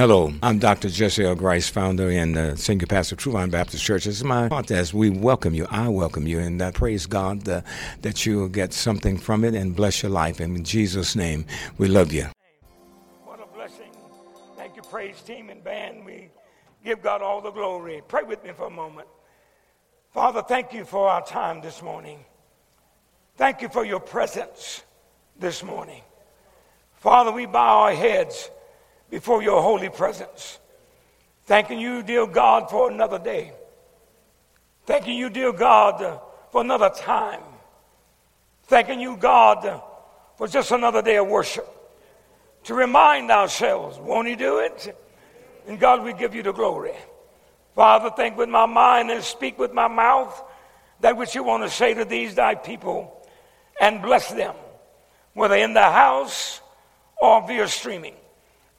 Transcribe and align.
Hello, 0.00 0.32
I'm 0.44 0.60
Dr. 0.60 0.90
Jesse 0.90 1.24
L. 1.24 1.34
Grice, 1.34 1.68
founder 1.68 2.08
and 2.08 2.38
uh, 2.38 2.54
senior 2.54 2.86
pastor 2.86 3.16
of 3.16 3.18
True 3.18 3.32
Vine 3.32 3.50
Baptist 3.50 3.82
Church. 3.82 4.04
This 4.04 4.14
is 4.18 4.22
my 4.22 4.48
podcast. 4.48 4.94
We 4.94 5.10
welcome 5.10 5.54
you. 5.54 5.66
I 5.72 5.88
welcome 5.88 6.24
you, 6.24 6.38
and 6.38 6.62
I 6.62 6.70
praise 6.70 7.04
God 7.04 7.48
uh, 7.48 7.62
that 8.02 8.24
you 8.24 8.36
will 8.36 8.48
get 8.48 8.72
something 8.72 9.18
from 9.18 9.42
it 9.42 9.54
and 9.54 9.74
bless 9.74 10.00
your 10.00 10.12
life. 10.12 10.38
And 10.38 10.56
in 10.56 10.62
Jesus' 10.62 11.16
name, 11.16 11.46
we 11.78 11.88
love 11.88 12.12
you. 12.12 12.28
What 13.24 13.40
a 13.40 13.46
blessing. 13.52 13.90
Thank 14.56 14.76
you, 14.76 14.82
praise 14.82 15.20
team 15.20 15.50
and 15.50 15.64
band. 15.64 16.04
We 16.04 16.28
give 16.84 17.02
God 17.02 17.20
all 17.20 17.40
the 17.40 17.50
glory. 17.50 18.00
Pray 18.06 18.22
with 18.22 18.44
me 18.44 18.52
for 18.52 18.68
a 18.68 18.70
moment. 18.70 19.08
Father, 20.14 20.42
thank 20.42 20.72
you 20.72 20.84
for 20.84 21.08
our 21.08 21.26
time 21.26 21.60
this 21.60 21.82
morning. 21.82 22.24
Thank 23.34 23.62
you 23.62 23.68
for 23.68 23.84
your 23.84 23.98
presence 23.98 24.84
this 25.40 25.64
morning. 25.64 26.02
Father, 26.94 27.32
we 27.32 27.46
bow 27.46 27.80
our 27.80 27.94
heads 27.94 28.48
before 29.10 29.42
your 29.42 29.62
holy 29.62 29.88
presence. 29.88 30.58
Thanking 31.46 31.80
you, 31.80 32.02
dear 32.02 32.26
God, 32.26 32.70
for 32.70 32.90
another 32.90 33.18
day. 33.18 33.52
Thanking 34.86 35.16
you, 35.16 35.30
dear 35.30 35.52
God, 35.52 36.20
for 36.50 36.60
another 36.60 36.90
time. 36.90 37.42
Thanking 38.64 39.00
you, 39.00 39.16
God, 39.16 39.82
for 40.36 40.46
just 40.46 40.70
another 40.70 41.02
day 41.02 41.16
of 41.16 41.26
worship. 41.26 41.66
To 42.64 42.74
remind 42.74 43.30
ourselves, 43.30 43.98
won't 43.98 44.28
He 44.28 44.36
do 44.36 44.58
it? 44.58 44.94
And 45.66 45.78
God, 45.78 46.02
we 46.02 46.12
give 46.12 46.34
you 46.34 46.42
the 46.42 46.52
glory. 46.52 46.94
Father, 47.74 48.10
think 48.10 48.36
with 48.36 48.48
my 48.48 48.66
mind 48.66 49.10
and 49.10 49.22
speak 49.22 49.58
with 49.58 49.72
my 49.72 49.88
mouth 49.88 50.42
that 51.00 51.16
which 51.16 51.34
you 51.34 51.42
want 51.42 51.62
to 51.62 51.70
say 51.70 51.94
to 51.94 52.04
these 52.04 52.34
thy 52.34 52.54
people 52.54 53.26
and 53.80 54.02
bless 54.02 54.30
them, 54.32 54.54
whether 55.32 55.54
in 55.54 55.74
the 55.74 55.82
house 55.82 56.60
or 57.20 57.46
via 57.46 57.68
streaming. 57.68 58.16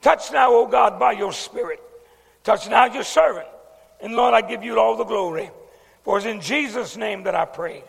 Touch 0.02 0.32
now, 0.32 0.54
O 0.54 0.66
God, 0.66 1.00
by 1.00 1.12
your 1.12 1.34
Spirit. 1.34 1.82
Touch 2.44 2.70
now 2.70 2.86
your 2.86 3.04
servant. 3.04 3.48
And 4.02 4.16
Lord, 4.16 4.34
I 4.34 4.42
give 4.42 4.64
you 4.64 4.80
all 4.80 4.96
the 4.96 5.04
glory. 5.04 5.52
For 6.04 6.18
it's 6.18 6.26
in 6.26 6.40
Jesus' 6.42 6.96
name 6.96 7.24
that 7.24 7.36
I 7.36 7.46
pray. 7.46 7.84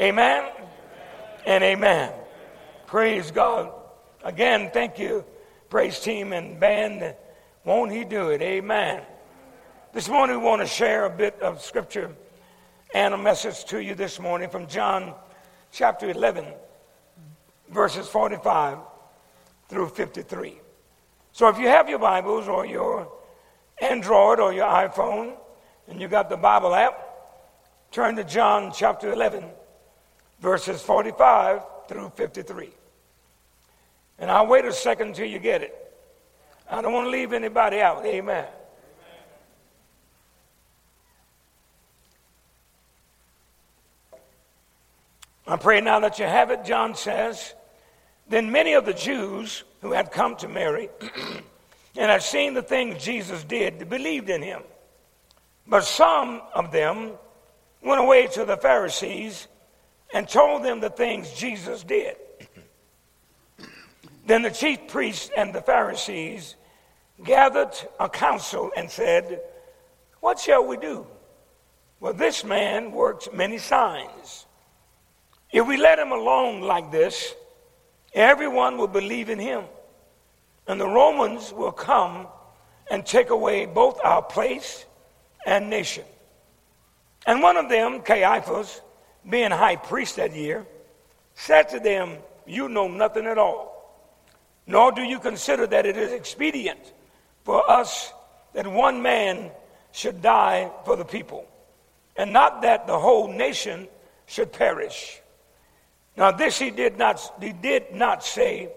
Amen, 0.00 0.44
amen. 0.44 0.52
and 1.46 1.64
amen. 1.64 2.10
amen. 2.10 2.12
Praise 2.86 3.30
God. 3.30 3.72
Again, 4.24 4.70
thank 4.72 4.98
you, 4.98 5.24
praise 5.70 6.00
team 6.00 6.32
and 6.32 6.58
band. 6.58 7.14
Won't 7.64 7.92
he 7.92 8.04
do 8.04 8.30
it? 8.30 8.42
Amen. 8.42 9.02
This 9.92 10.08
morning 10.08 10.38
we 10.38 10.44
want 10.44 10.62
to 10.62 10.66
share 10.66 11.04
a 11.04 11.10
bit 11.10 11.40
of 11.40 11.62
scripture 11.62 12.14
and 12.94 13.14
a 13.14 13.18
message 13.18 13.64
to 13.66 13.82
you 13.82 13.94
this 13.94 14.18
morning 14.18 14.48
from 14.48 14.66
John 14.66 15.14
chapter 15.72 16.10
11, 16.10 16.44
verses 17.70 18.08
45 18.08 18.78
through 19.68 19.88
53. 19.90 20.60
So 21.38 21.46
if 21.46 21.56
you 21.56 21.68
have 21.68 21.88
your 21.88 22.00
Bibles 22.00 22.48
or 22.48 22.66
your 22.66 23.12
Android 23.80 24.40
or 24.40 24.52
your 24.52 24.66
iPhone 24.66 25.36
and 25.86 26.00
you 26.00 26.08
got 26.08 26.28
the 26.28 26.36
Bible 26.36 26.74
app, 26.74 26.98
turn 27.92 28.16
to 28.16 28.24
John 28.24 28.72
chapter 28.74 29.12
11, 29.12 29.44
verses 30.40 30.82
45 30.82 31.60
through 31.86 32.10
53. 32.16 32.70
And 34.18 34.32
I'll 34.32 34.48
wait 34.48 34.64
a 34.64 34.72
second 34.72 35.10
until 35.10 35.26
you 35.26 35.38
get 35.38 35.62
it. 35.62 35.76
I 36.68 36.82
don't 36.82 36.92
want 36.92 37.06
to 37.06 37.10
leave 37.10 37.32
anybody 37.32 37.78
out. 37.78 38.04
Amen. 38.04 38.46
I 45.46 45.56
pray 45.56 45.80
now 45.80 46.00
that 46.00 46.18
you 46.18 46.24
have 46.24 46.50
it. 46.50 46.64
John 46.64 46.96
says, 46.96 47.54
Then 48.28 48.52
many 48.52 48.74
of 48.74 48.84
the 48.84 48.92
Jews 48.92 49.64
who 49.80 49.92
had 49.92 50.12
come 50.12 50.36
to 50.36 50.48
Mary 50.48 50.90
and 51.96 52.10
had 52.10 52.22
seen 52.22 52.54
the 52.54 52.62
things 52.62 53.02
Jesus 53.02 53.42
did 53.44 53.88
believed 53.88 54.28
in 54.28 54.42
him. 54.42 54.62
But 55.66 55.84
some 55.84 56.42
of 56.54 56.70
them 56.70 57.12
went 57.82 58.00
away 58.00 58.26
to 58.28 58.44
the 58.44 58.56
Pharisees 58.56 59.48
and 60.12 60.28
told 60.28 60.64
them 60.64 60.80
the 60.80 60.90
things 60.90 61.32
Jesus 61.32 61.82
did. 61.82 62.16
then 64.26 64.42
the 64.42 64.50
chief 64.50 64.88
priests 64.88 65.30
and 65.36 65.54
the 65.54 65.62
Pharisees 65.62 66.56
gathered 67.24 67.74
a 67.98 68.08
council 68.08 68.70
and 68.76 68.90
said, 68.90 69.40
What 70.20 70.38
shall 70.38 70.66
we 70.66 70.76
do? 70.76 71.06
Well, 72.00 72.12
this 72.12 72.44
man 72.44 72.92
works 72.92 73.28
many 73.32 73.58
signs. 73.58 74.46
If 75.50 75.66
we 75.66 75.76
let 75.76 75.98
him 75.98 76.12
alone 76.12 76.60
like 76.60 76.92
this, 76.92 77.34
Everyone 78.14 78.78
will 78.78 78.88
believe 78.88 79.28
in 79.30 79.38
him. 79.38 79.64
And 80.66 80.80
the 80.80 80.88
Romans 80.88 81.52
will 81.52 81.72
come 81.72 82.26
and 82.90 83.04
take 83.04 83.30
away 83.30 83.66
both 83.66 84.00
our 84.04 84.22
place 84.22 84.84
and 85.46 85.70
nation. 85.70 86.04
And 87.26 87.42
one 87.42 87.56
of 87.56 87.68
them, 87.68 88.02
Caiaphas, 88.02 88.80
being 89.28 89.50
high 89.50 89.76
priest 89.76 90.16
that 90.16 90.34
year, 90.34 90.66
said 91.34 91.68
to 91.70 91.80
them, 91.80 92.16
You 92.46 92.68
know 92.68 92.88
nothing 92.88 93.26
at 93.26 93.38
all, 93.38 93.94
nor 94.66 94.92
do 94.92 95.02
you 95.02 95.18
consider 95.18 95.66
that 95.66 95.86
it 95.86 95.96
is 95.96 96.12
expedient 96.12 96.92
for 97.44 97.68
us 97.70 98.12
that 98.54 98.66
one 98.66 99.02
man 99.02 99.50
should 99.92 100.22
die 100.22 100.70
for 100.84 100.96
the 100.96 101.04
people, 101.04 101.46
and 102.16 102.32
not 102.32 102.62
that 102.62 102.86
the 102.86 102.98
whole 102.98 103.28
nation 103.28 103.88
should 104.26 104.52
perish. 104.52 105.20
Now, 106.18 106.32
this 106.32 106.58
he 106.58 106.70
did 106.70 106.98
not, 106.98 107.20
he 107.40 107.52
did 107.52 107.94
not 107.94 108.24
say 108.24 108.70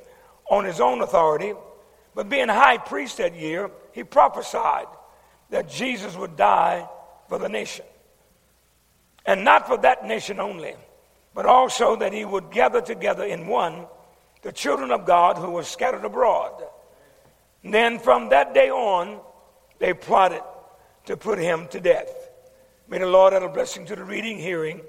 on 0.50 0.64
his 0.64 0.80
own 0.80 1.02
authority, 1.02 1.54
but 2.14 2.30
being 2.30 2.48
high 2.48 2.78
priest 2.78 3.18
that 3.18 3.36
year, 3.36 3.72
he 3.94 4.04
prophesied 4.04 4.86
that 5.50 5.68
Jesus 5.68 6.16
would 6.16 6.38
die 6.38 6.88
for 7.28 7.40
the 7.40 7.50
nation. 7.50 7.86
And 9.26 9.44
not 9.44 9.66
for 9.66 9.78
that 9.80 10.06
nation 10.06 10.40
only, 10.40 10.76
but 11.34 11.48
also 11.48 11.96
that 11.96 12.14
he 12.14 12.26
would 12.26 12.52
gather 12.52 12.80
together 12.80 13.24
in 13.24 13.48
one 13.48 13.88
the 14.44 14.52
children 14.52 14.92
of 14.92 15.08
God 15.08 15.38
who 15.38 15.50
were 15.50 15.64
scattered 15.64 16.06
abroad. 16.06 16.64
And 17.64 17.74
then 17.74 17.98
from 17.98 18.30
that 18.30 18.54
day 18.54 18.70
on, 18.70 19.20
they 19.80 19.94
plotted 19.94 20.42
to 21.06 21.18
put 21.18 21.40
him 21.40 21.68
to 21.70 21.80
death. 21.80 22.30
May 22.88 23.00
the 23.00 23.08
Lord 23.08 23.34
add 23.34 23.42
a 23.42 23.50
blessing 23.50 23.86
to 23.88 23.96
the 23.96 24.04
reading, 24.04 24.38
hearing, 24.38 24.82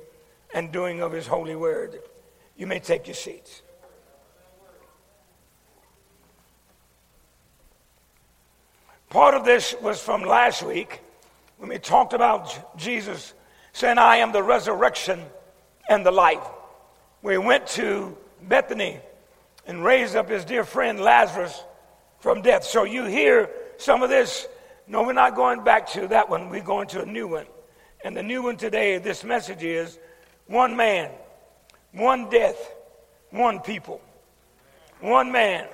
and 0.55 0.71
doing 0.71 1.01
of 1.01 1.13
his 1.13 1.27
holy 1.27 1.57
word. 1.57 1.99
You 2.63 2.69
may 2.69 2.79
take 2.79 3.09
your 3.09 3.17
seats. 3.17 3.61
Part 9.11 9.35
of 9.35 9.45
this 9.45 9.75
was 9.83 10.01
from 10.01 10.23
last 10.23 10.63
week 10.63 11.01
when 11.59 11.71
we 11.71 11.81
talked 11.81 12.13
about 12.13 12.79
Jesus 12.79 13.35
saying, 13.73 13.99
I 13.99 14.19
am 14.19 14.31
the 14.31 14.45
resurrection 14.45 15.25
and 15.89 16.07
the 16.07 16.13
life. 16.13 16.47
We 17.21 17.37
went 17.37 17.67
to 17.79 18.17
Bethany 18.43 19.01
and 19.67 19.83
raised 19.83 20.15
up 20.15 20.29
his 20.29 20.45
dear 20.45 20.63
friend 20.63 21.01
Lazarus 21.01 21.65
from 22.21 22.43
death. 22.43 22.63
So 22.63 22.85
you 22.85 23.07
hear 23.07 23.51
some 23.77 24.05
of 24.05 24.09
this. 24.09 24.47
No, 24.87 25.03
we're 25.03 25.15
not 25.15 25.35
going 25.35 25.65
back 25.65 25.89
to 25.95 26.07
that 26.07 26.31
one. 26.31 26.49
We're 26.49 26.63
going 26.63 26.87
to 26.91 27.03
a 27.03 27.07
new 27.07 27.27
one. 27.27 27.47
And 28.05 28.17
the 28.17 28.23
new 28.23 28.41
one 28.41 28.57
today, 28.57 28.99
this 28.99 29.25
message 29.25 29.65
is 29.65 29.99
one 30.47 30.77
man 30.77 31.11
one 31.93 32.29
death, 32.31 32.75
one 33.31 33.61
people. 33.61 34.01
One 35.01 35.33
man, 35.33 35.67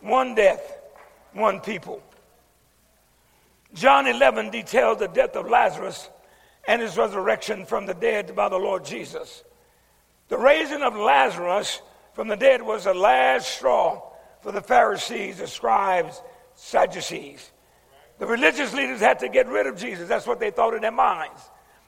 one 0.00 0.34
death, 0.34 0.78
one 1.32 1.60
people. 1.60 2.02
John 3.74 4.06
11 4.06 4.50
details 4.50 4.98
the 4.98 5.08
death 5.08 5.36
of 5.36 5.48
Lazarus 5.48 6.08
and 6.66 6.82
his 6.82 6.96
resurrection 6.96 7.64
from 7.64 7.86
the 7.86 7.94
dead 7.94 8.34
by 8.34 8.48
the 8.48 8.58
Lord 8.58 8.84
Jesus. 8.84 9.44
The 10.28 10.38
raising 10.38 10.82
of 10.82 10.94
Lazarus 10.94 11.82
from 12.14 12.28
the 12.28 12.36
dead 12.36 12.62
was 12.62 12.84
the 12.84 12.94
last 12.94 13.48
straw 13.56 14.02
for 14.40 14.52
the 14.52 14.60
Pharisees, 14.60 15.38
the 15.38 15.46
scribes, 15.46 16.20
Sadducees. 16.54 17.50
The 18.18 18.26
religious 18.26 18.74
leaders 18.74 19.00
had 19.00 19.18
to 19.20 19.28
get 19.28 19.48
rid 19.48 19.66
of 19.66 19.76
Jesus. 19.76 20.08
That's 20.08 20.26
what 20.26 20.40
they 20.40 20.50
thought 20.50 20.74
in 20.74 20.82
their 20.82 20.92
minds. 20.92 21.40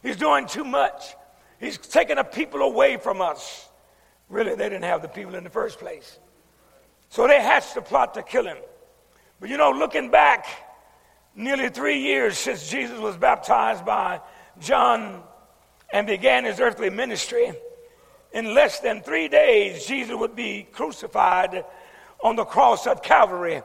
He's 0.02 0.16
doing 0.16 0.46
too 0.46 0.64
much. 0.64 1.14
He's 1.62 1.78
taking 1.78 2.16
the 2.16 2.24
people 2.24 2.60
away 2.60 2.96
from 2.96 3.20
us. 3.20 3.68
Really, 4.28 4.56
they 4.56 4.68
didn't 4.68 4.82
have 4.82 5.00
the 5.00 5.08
people 5.08 5.36
in 5.36 5.44
the 5.44 5.50
first 5.50 5.78
place. 5.78 6.18
So 7.08 7.28
they 7.28 7.40
hatched 7.40 7.76
a 7.76 7.82
plot 7.82 8.14
to 8.14 8.22
kill 8.24 8.44
him. 8.46 8.56
But 9.38 9.48
you 9.48 9.56
know, 9.56 9.70
looking 9.70 10.10
back, 10.10 10.46
nearly 11.36 11.68
three 11.68 12.00
years 12.00 12.36
since 12.36 12.68
Jesus 12.68 12.98
was 12.98 13.16
baptized 13.16 13.84
by 13.84 14.20
John 14.58 15.22
and 15.92 16.04
began 16.04 16.44
his 16.44 16.58
earthly 16.58 16.90
ministry, 16.90 17.52
in 18.32 18.54
less 18.54 18.80
than 18.80 19.00
three 19.00 19.28
days, 19.28 19.86
Jesus 19.86 20.16
would 20.16 20.34
be 20.34 20.66
crucified 20.72 21.64
on 22.24 22.34
the 22.34 22.44
cross 22.44 22.88
at 22.88 23.04
Calvary. 23.04 23.62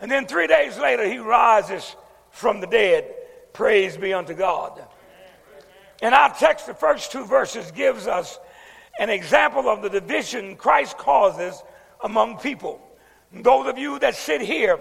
And 0.00 0.10
then 0.10 0.26
three 0.26 0.46
days 0.46 0.78
later, 0.78 1.06
he 1.06 1.18
rises 1.18 1.94
from 2.30 2.60
the 2.60 2.66
dead. 2.66 3.04
Praise 3.52 3.98
be 3.98 4.14
unto 4.14 4.32
God. 4.32 4.82
In 6.02 6.12
our 6.12 6.34
text, 6.34 6.66
the 6.66 6.74
first 6.74 7.12
two 7.12 7.24
verses 7.24 7.70
gives 7.70 8.06
us 8.06 8.38
an 8.98 9.10
example 9.10 9.68
of 9.68 9.82
the 9.82 9.88
division 9.88 10.56
Christ 10.56 10.98
causes 10.98 11.62
among 12.02 12.38
people. 12.38 12.80
Those 13.32 13.66
of 13.66 13.78
you 13.78 13.98
that 14.00 14.14
sit 14.14 14.40
here 14.40 14.78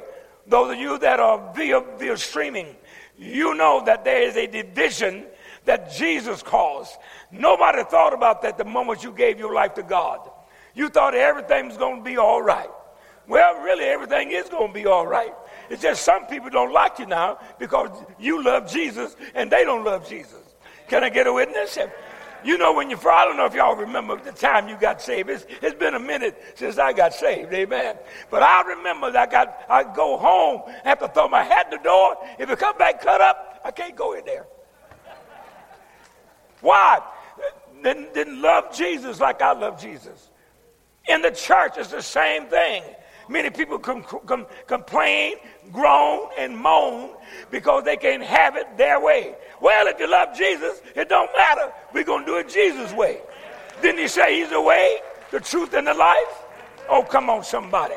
those 0.48 0.74
of 0.74 0.78
you 0.80 0.98
that 1.00 1.20
are 1.20 1.54
via, 1.56 1.82
via 1.98 2.18
streaming, 2.18 2.76
you 3.18 3.54
know 3.54 3.84
that 3.86 4.04
there 4.04 4.24
is 4.24 4.36
a 4.36 4.48
division 4.48 5.26
that 5.66 5.94
Jesus 5.94 6.44
caused. 6.44 6.98
Nobody 7.32 7.84
thought 7.84 8.14
about 8.14 8.42
that 8.42 8.58
the 8.58 8.66
moment 8.66 9.04
you 9.04 9.14
gave 9.14 9.40
your 9.40 9.54
life 9.54 9.74
to 9.76 9.84
God. 9.84 10.30
You 10.76 10.90
thought 10.90 11.16
everything 11.16 11.68
was 11.68 11.78
going 11.78 11.98
to 11.98 12.04
be 12.04 12.18
all 12.18 12.42
right. 12.42 12.70
Well, 13.28 13.62
really, 13.62 13.86
everything 13.86 14.32
is 14.32 14.50
going 14.50 14.68
to 14.68 14.74
be 14.74 14.86
all 14.86 15.08
right. 15.08 15.34
It's 15.70 15.82
just 15.82 16.04
some 16.04 16.26
people 16.26 16.50
don't 16.50 16.74
like 16.74 17.00
you 17.00 17.06
now 17.06 17.40
because 17.58 17.90
you 18.20 18.44
love 18.44 18.70
Jesus 18.70 19.16
and 19.34 19.50
they 19.50 19.64
don't 19.64 19.86
love 19.86 20.10
Jesus. 20.10 20.53
Can 20.88 21.04
I 21.04 21.10
get 21.10 21.28
a 21.28 21.34
witness? 21.34 21.78
You 22.44 22.58
know, 22.58 22.74
when 22.74 22.90
you, 22.90 22.98
I 22.98 23.26
don't 23.26 23.38
know 23.38 23.46
if 23.46 23.54
y'all 23.54 23.76
remember 23.76 24.18
the 24.18 24.32
time 24.32 24.68
you 24.68 24.76
got 24.76 25.02
saved. 25.02 25.30
It's, 25.30 25.46
it's 25.62 25.76
been 25.76 25.94
a 25.94 26.00
minute 26.00 26.42
since 26.56 26.78
I 26.78 26.92
got 26.92 27.14
saved, 27.14 27.54
amen. 27.54 27.96
But 28.30 28.44
I 28.44 28.62
remember 28.64 29.12
that 29.12 29.30
I 29.30 29.32
got, 29.32 29.66
I 29.70 29.84
go 29.96 30.18
home, 30.18 30.62
have 30.84 31.00
to 31.00 31.08
throw 31.08 31.30
my 31.30 31.44
hat 31.44 31.68
in 31.72 31.78
the 31.78 31.84
door. 31.84 32.18
If 32.38 32.50
it 32.50 32.60
come 32.60 32.78
back 32.78 33.02
cut 33.02 33.22
up, 33.22 33.62
I 33.64 33.72
can't 33.72 33.96
go 33.96 34.14
in 34.14 34.26
there. 34.26 34.46
Why? 36.60 37.02
Didn't, 37.82 38.14
didn't 38.14 38.42
love 38.42 38.76
Jesus 38.76 39.20
like 39.20 39.42
I 39.42 39.54
love 39.54 39.82
Jesus. 39.82 40.30
In 41.08 41.22
the 41.22 41.32
church, 41.32 41.74
it's 41.78 41.92
the 41.92 42.02
same 42.02 42.48
thing. 42.48 42.84
Many 43.30 43.50
people 43.50 43.80
com- 43.80 44.04
com- 44.04 44.48
complain, 44.68 45.36
groan, 45.72 46.30
and 46.38 46.58
moan 46.58 47.12
because 47.52 47.84
they 47.84 47.98
can't 47.98 48.24
have 48.24 48.56
it 48.56 48.78
their 48.78 49.00
way. 49.00 49.36
Well, 49.62 49.88
if 49.88 50.00
you 50.00 50.10
love 50.10 50.36
Jesus, 50.38 50.82
it 50.96 51.10
don't 51.10 51.32
matter. 51.36 51.72
We're 51.94 52.04
going 52.04 52.26
to 52.26 52.32
do 52.32 52.38
it 52.38 52.50
Jesus' 52.50 52.94
way. 52.94 53.22
Didn't 53.82 54.00
he 54.00 54.08
say 54.08 54.40
he's 54.40 54.50
the 54.50 54.62
way, 54.62 54.98
the 55.32 55.40
truth, 55.40 55.74
and 55.74 55.88
the 55.88 55.94
life? 55.94 56.44
Oh, 56.90 57.04
come 57.04 57.30
on, 57.30 57.44
somebody. 57.44 57.96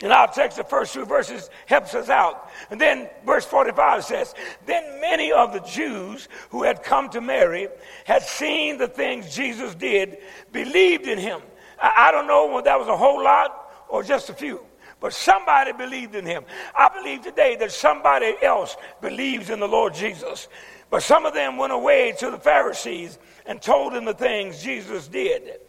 And 0.00 0.12
our 0.12 0.28
text, 0.28 0.56
the 0.56 0.64
first 0.64 0.94
two 0.94 1.04
verses, 1.04 1.50
helps 1.66 1.94
us 1.94 2.08
out. 2.08 2.50
And 2.70 2.80
then 2.80 3.10
verse 3.26 3.44
45 3.44 4.04
says, 4.04 4.34
Then 4.64 5.00
many 5.00 5.32
of 5.32 5.52
the 5.52 5.60
Jews 5.60 6.28
who 6.50 6.62
had 6.62 6.84
come 6.84 7.08
to 7.10 7.20
Mary 7.20 7.68
had 8.04 8.22
seen 8.22 8.78
the 8.78 8.86
things 8.86 9.34
Jesus 9.34 9.74
did, 9.74 10.18
believed 10.52 11.08
in 11.08 11.18
him. 11.18 11.40
I, 11.80 12.10
don't 12.10 12.26
know 12.26 12.46
whether 12.46 12.64
that 12.64 12.78
was 12.78 12.88
a 12.88 12.96
whole 12.96 13.22
lot 13.22 13.70
or 13.88 14.02
just 14.02 14.30
a 14.30 14.34
few. 14.34 14.60
But 15.00 15.12
somebody 15.12 15.72
believed 15.72 16.14
in 16.14 16.26
him. 16.26 16.44
I 16.76 16.88
believe 16.88 17.22
today 17.22 17.56
that 17.56 17.70
somebody 17.70 18.34
else 18.42 18.76
believes 19.00 19.50
in 19.50 19.60
the 19.60 19.68
Lord 19.68 19.94
Jesus. 19.94 20.48
But 20.90 21.02
some 21.02 21.26
of 21.26 21.34
them 21.34 21.56
went 21.56 21.72
away 21.72 22.14
to 22.18 22.30
the 22.30 22.38
Pharisees 22.38 23.18
and 23.46 23.62
told 23.62 23.92
them 23.92 24.04
the 24.04 24.14
things 24.14 24.62
Jesus 24.62 25.06
did. 25.06 25.60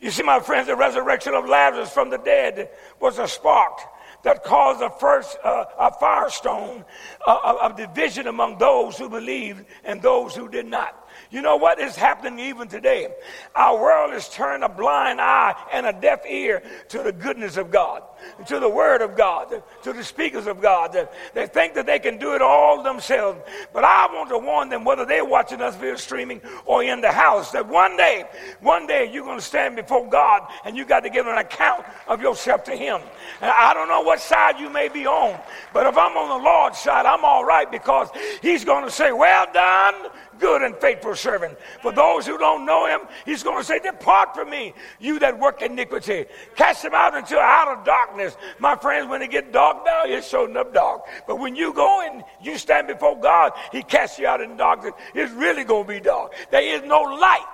You 0.00 0.10
see, 0.10 0.22
my 0.22 0.40
friends, 0.40 0.66
the 0.66 0.76
resurrection 0.76 1.34
of 1.34 1.48
Lazarus 1.48 1.92
from 1.92 2.10
the 2.10 2.18
dead 2.18 2.70
was 2.98 3.18
a 3.18 3.28
spark 3.28 3.78
that 4.24 4.44
caused 4.44 4.82
a 4.82 4.90
first 4.90 5.36
uh, 5.44 5.64
a 5.78 5.92
firestone 5.92 6.84
uh, 7.26 7.58
of 7.62 7.76
division 7.76 8.26
among 8.26 8.58
those 8.58 8.96
who 8.96 9.08
believed 9.08 9.64
and 9.84 10.00
those 10.00 10.34
who 10.34 10.48
did 10.48 10.66
not. 10.66 11.01
You 11.32 11.40
know 11.40 11.56
what 11.56 11.80
is 11.80 11.96
happening 11.96 12.38
even 12.40 12.68
today? 12.68 13.08
Our 13.54 13.80
world 13.80 14.12
has 14.12 14.28
turned 14.28 14.62
a 14.62 14.68
blind 14.68 15.18
eye 15.18 15.54
and 15.72 15.86
a 15.86 15.92
deaf 15.92 16.26
ear 16.28 16.62
to 16.90 17.02
the 17.02 17.10
goodness 17.10 17.56
of 17.56 17.70
God, 17.70 18.02
to 18.46 18.58
the 18.58 18.68
Word 18.68 19.02
of 19.02 19.16
God, 19.16 19.62
to 19.82 19.92
the 19.92 20.04
speakers 20.04 20.46
of 20.46 20.60
God. 20.60 20.96
They 21.34 21.46
think 21.46 21.74
that 21.74 21.86
they 21.86 21.98
can 21.98 22.18
do 22.18 22.34
it 22.34 22.42
all 22.42 22.82
themselves. 22.82 23.40
But 23.72 23.84
I 23.84 24.06
want 24.12 24.28
to 24.30 24.38
warn 24.38 24.68
them, 24.68 24.84
whether 24.84 25.04
they're 25.04 25.24
watching 25.24 25.60
us 25.60 25.76
via 25.76 25.96
streaming 25.98 26.40
or 26.64 26.82
in 26.82 27.00
the 27.00 27.12
house, 27.12 27.50
that 27.52 27.68
one 27.68 27.96
day, 27.96 28.24
one 28.60 28.86
day 28.86 29.10
you're 29.12 29.24
going 29.24 29.38
to 29.38 29.44
stand 29.44 29.76
before 29.76 30.08
God 30.08 30.42
and 30.64 30.76
you 30.76 30.84
got 30.84 31.00
to 31.00 31.10
give 31.10 31.26
an 31.26 31.38
account 31.38 31.84
of 32.08 32.20
yourself 32.20 32.64
to 32.64 32.76
Him. 32.76 33.00
And 33.40 33.50
I 33.50 33.74
don't 33.74 33.88
know 33.88 34.02
what 34.02 34.20
side 34.20 34.58
you 34.58 34.70
may 34.70 34.88
be 34.88 35.06
on, 35.06 35.38
but 35.72 35.86
if 35.86 35.96
I'm 35.96 36.16
on 36.16 36.40
the 36.40 36.44
Lord's 36.44 36.78
side, 36.78 37.06
I'm 37.06 37.24
all 37.24 37.44
right 37.44 37.70
because 37.70 38.08
He's 38.40 38.64
going 38.64 38.84
to 38.84 38.90
say, 38.90 39.12
Well 39.12 39.46
done, 39.52 39.94
good 40.42 40.62
and 40.62 40.76
faithful 40.76 41.14
servant. 41.14 41.56
For 41.80 41.92
those 41.92 42.26
who 42.26 42.36
don't 42.36 42.66
know 42.66 42.86
him, 42.86 43.00
he's 43.24 43.42
going 43.42 43.58
to 43.58 43.64
say, 43.64 43.78
Depart 43.78 44.34
from 44.34 44.50
me, 44.50 44.74
you 44.98 45.18
that 45.20 45.38
work 45.38 45.62
iniquity. 45.62 46.26
Cast 46.56 46.82
them 46.82 46.92
out 46.94 47.14
into 47.14 47.38
outer 47.38 47.82
darkness. 47.84 48.11
My 48.58 48.76
friends, 48.76 49.08
when 49.08 49.22
it 49.22 49.30
get 49.30 49.52
dark 49.52 49.84
now, 49.84 50.02
it's 50.04 50.28
showing 50.28 50.56
up 50.56 50.72
dark. 50.74 51.02
But 51.26 51.38
when 51.38 51.56
you 51.56 51.72
go 51.72 52.02
and 52.02 52.24
you 52.42 52.58
stand 52.58 52.86
before 52.86 53.18
God, 53.18 53.52
he 53.70 53.82
casts 53.82 54.18
you 54.18 54.26
out 54.26 54.40
in 54.40 54.56
darkness. 54.56 54.92
It's 55.14 55.32
really 55.32 55.64
going 55.64 55.84
to 55.84 55.88
be 55.88 56.00
dark. 56.00 56.32
There 56.50 56.62
is 56.62 56.82
no 56.82 57.02
light. 57.02 57.46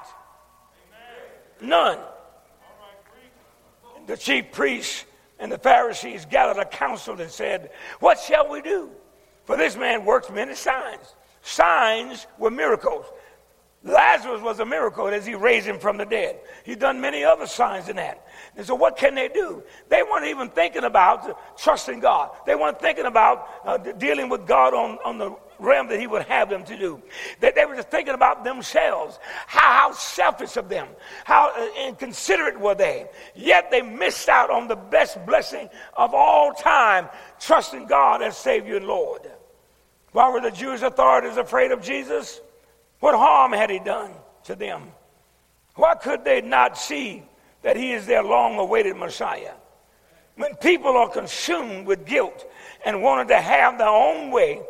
None. 1.61 1.99
The 4.07 4.17
chief 4.17 4.53
priests 4.53 5.05
and 5.39 5.53
the 5.53 5.59
Pharisees 5.59 6.25
gathered 6.25 6.61
a 6.61 6.65
council 6.65 7.21
and 7.21 7.31
said, 7.31 7.71
What 8.01 8.19
shall 8.19 8.49
we 8.49 8.63
do? 8.63 8.91
For 9.45 9.57
this 9.57 9.77
man 9.77 10.05
works 10.05 10.31
many 10.31 10.55
signs. 10.55 11.15
Signs 11.43 12.27
were 12.39 12.51
miracles. 12.51 13.07
Lazarus 13.85 14.43
was 14.43 14.59
a 14.59 14.67
miracle 14.67 15.07
as 15.07 15.25
he 15.25 15.37
raised 15.37 15.67
him 15.67 15.79
from 15.79 15.99
the 15.99 16.05
dead. 16.05 16.41
He's 16.65 16.77
done 16.77 17.01
many 17.01 17.23
other 17.23 17.47
signs 17.47 17.87
than 17.87 17.97
that. 17.97 18.27
And 18.57 18.67
so, 18.67 18.75
what 18.75 18.97
can 18.97 19.15
they 19.15 19.29
do? 19.29 19.63
They 19.89 20.03
weren't 20.03 20.27
even 20.27 20.49
thinking 20.51 20.83
about 20.83 21.57
trusting 21.57 22.01
God. 22.01 22.31
They 22.45 22.57
weren't 22.57 22.81
thinking 22.81 23.07
about 23.07 23.49
uh, 23.65 23.79
dealing 23.79 24.29
with 24.29 24.49
God 24.49 24.75
on, 24.75 24.99
on 25.05 25.19
the 25.19 25.37
realm 25.61 25.89
that 25.89 26.01
He 26.01 26.09
would 26.09 26.23
have 26.23 26.51
them 26.51 26.65
to 26.65 26.77
do. 26.77 27.01
They, 27.39 27.53
they 27.53 27.65
were 27.67 27.77
just 27.77 27.89
thinking 27.89 28.15
about 28.15 28.43
themselves. 28.43 29.21
How, 29.47 29.89
how 29.89 29.93
selfish 29.93 30.57
of 30.57 30.69
them. 30.69 30.89
How 31.25 31.53
uh, 31.57 31.87
inconsiderate 31.87 32.59
were 32.59 32.75
they. 32.75 33.07
Yet 33.37 33.71
they 33.71 33.83
missed 33.83 34.29
out 34.29 34.51
on 34.51 34.67
the 34.67 34.77
best 34.77 35.25
blessing 35.25 35.69
of 35.97 36.15
all 36.15 36.53
time, 36.53 37.09
trusting 37.39 37.87
God 37.87 38.23
as 38.23 38.37
Savior 38.37 38.77
and 38.77 38.87
Lord. 38.87 39.23
Why 40.11 40.31
were 40.31 40.41
the 40.41 40.51
Jewish 40.51 40.83
authorities 40.83 41.37
afraid 41.37 41.71
of 41.71 41.81
Jesus? 41.81 42.41
What 43.01 43.15
harm 43.15 43.53
had 43.53 43.71
he 43.71 43.79
done 43.79 44.13
to 44.45 44.55
them? 44.55 44.83
Why 45.75 45.95
could 45.95 46.25
they 46.25 46.41
not 46.41 46.77
see 46.77 47.23
that 47.63 47.77
he 47.77 47.93
is 47.93 48.07
their 48.07 48.23
long 48.23 48.59
awaited 48.59 48.97
Messiah? 48.97 49.53
When 50.37 50.55
people 50.57 50.97
are 50.97 51.09
consumed 51.09 51.87
with 51.87 52.07
guilt 52.07 52.47
and 52.85 53.03
wanted 53.03 53.29
to 53.29 53.41
have 53.41 53.79
their 53.79 53.89
own 53.89 54.31
way, 54.31 54.61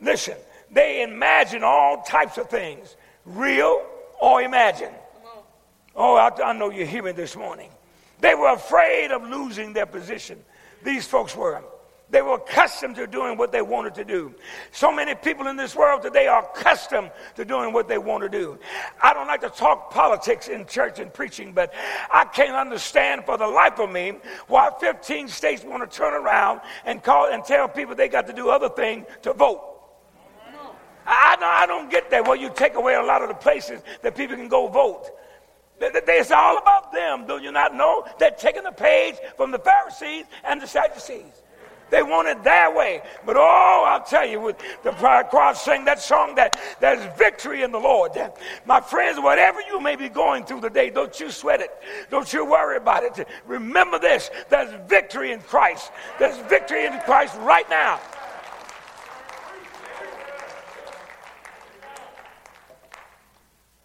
listen, 0.00 0.36
they 0.70 1.02
imagine 1.02 1.62
all 1.62 2.02
types 2.02 2.38
of 2.38 2.48
things, 2.48 2.96
real 3.24 3.84
or 4.20 4.42
imagined. 4.42 4.94
Oh, 5.94 6.14
I, 6.14 6.30
I 6.42 6.52
know 6.52 6.70
you're 6.70 6.86
hearing 6.86 7.16
this 7.16 7.36
morning. 7.36 7.70
They 8.20 8.34
were 8.34 8.52
afraid 8.52 9.10
of 9.10 9.22
losing 9.22 9.72
their 9.72 9.86
position. 9.86 10.38
These 10.84 11.06
folks 11.06 11.34
were. 11.34 11.62
They 12.10 12.22
were 12.22 12.34
accustomed 12.36 12.96
to 12.96 13.06
doing 13.06 13.36
what 13.36 13.52
they 13.52 13.60
wanted 13.60 13.94
to 13.96 14.04
do. 14.04 14.34
So 14.72 14.90
many 14.90 15.14
people 15.14 15.46
in 15.46 15.56
this 15.56 15.76
world 15.76 16.00
today 16.00 16.26
are 16.26 16.42
accustomed 16.42 17.10
to 17.36 17.44
doing 17.44 17.72
what 17.72 17.86
they 17.86 17.98
want 17.98 18.22
to 18.22 18.30
do. 18.30 18.58
I 19.02 19.12
don't 19.12 19.26
like 19.26 19.42
to 19.42 19.50
talk 19.50 19.90
politics 19.90 20.48
in 20.48 20.64
church 20.64 21.00
and 21.00 21.12
preaching, 21.12 21.52
but 21.52 21.74
I 22.10 22.24
can't 22.24 22.56
understand 22.56 23.26
for 23.26 23.36
the 23.36 23.46
life 23.46 23.78
of 23.78 23.90
me 23.90 24.14
why 24.46 24.70
15 24.80 25.28
states 25.28 25.64
want 25.64 25.88
to 25.88 25.96
turn 25.96 26.14
around 26.14 26.62
and 26.86 27.02
call 27.02 27.26
and 27.30 27.44
tell 27.44 27.68
people 27.68 27.94
they 27.94 28.08
got 28.08 28.26
to 28.28 28.32
do 28.32 28.48
other 28.48 28.70
things 28.70 29.06
to 29.22 29.34
vote. 29.34 29.62
I, 31.06 31.36
I 31.40 31.66
don't 31.66 31.90
get 31.90 32.10
that. 32.10 32.26
Well, 32.26 32.36
you 32.36 32.50
take 32.54 32.74
away 32.74 32.94
a 32.94 33.02
lot 33.02 33.22
of 33.22 33.28
the 33.28 33.34
places 33.34 33.82
that 34.02 34.14
people 34.14 34.36
can 34.36 34.48
go 34.48 34.68
vote. 34.68 35.10
It's 35.80 36.30
all 36.30 36.58
about 36.58 36.92
them. 36.92 37.26
Do 37.26 37.38
you 37.42 37.52
not 37.52 37.74
know? 37.74 38.04
They're 38.18 38.30
taking 38.30 38.64
the 38.64 38.72
page 38.72 39.16
from 39.36 39.50
the 39.50 39.58
Pharisees 39.58 40.24
and 40.44 40.60
the 40.60 40.66
Sadducees. 40.66 41.42
They 41.90 42.02
want 42.02 42.28
it 42.28 42.44
their 42.44 42.74
way. 42.74 43.02
But 43.24 43.36
oh, 43.36 43.84
I'll 43.86 44.04
tell 44.04 44.26
you, 44.26 44.40
with 44.40 44.56
the 44.82 44.92
cross 44.92 45.64
sang 45.64 45.84
that 45.86 46.00
song 46.00 46.34
that 46.34 46.58
there's 46.80 47.02
victory 47.16 47.62
in 47.62 47.72
the 47.72 47.78
Lord. 47.78 48.12
My 48.66 48.80
friends, 48.80 49.18
whatever 49.20 49.60
you 49.62 49.80
may 49.80 49.96
be 49.96 50.08
going 50.08 50.44
through 50.44 50.60
today, 50.60 50.90
don't 50.90 51.18
you 51.18 51.30
sweat 51.30 51.60
it. 51.60 51.70
Don't 52.10 52.30
you 52.32 52.44
worry 52.44 52.76
about 52.76 53.04
it. 53.04 53.26
Remember 53.46 53.98
this 53.98 54.30
there's 54.50 54.72
victory 54.88 55.32
in 55.32 55.40
Christ. 55.40 55.90
There's 56.18 56.36
victory 56.48 56.86
in 56.86 56.98
Christ 57.00 57.36
right 57.38 57.68
now. 57.70 58.00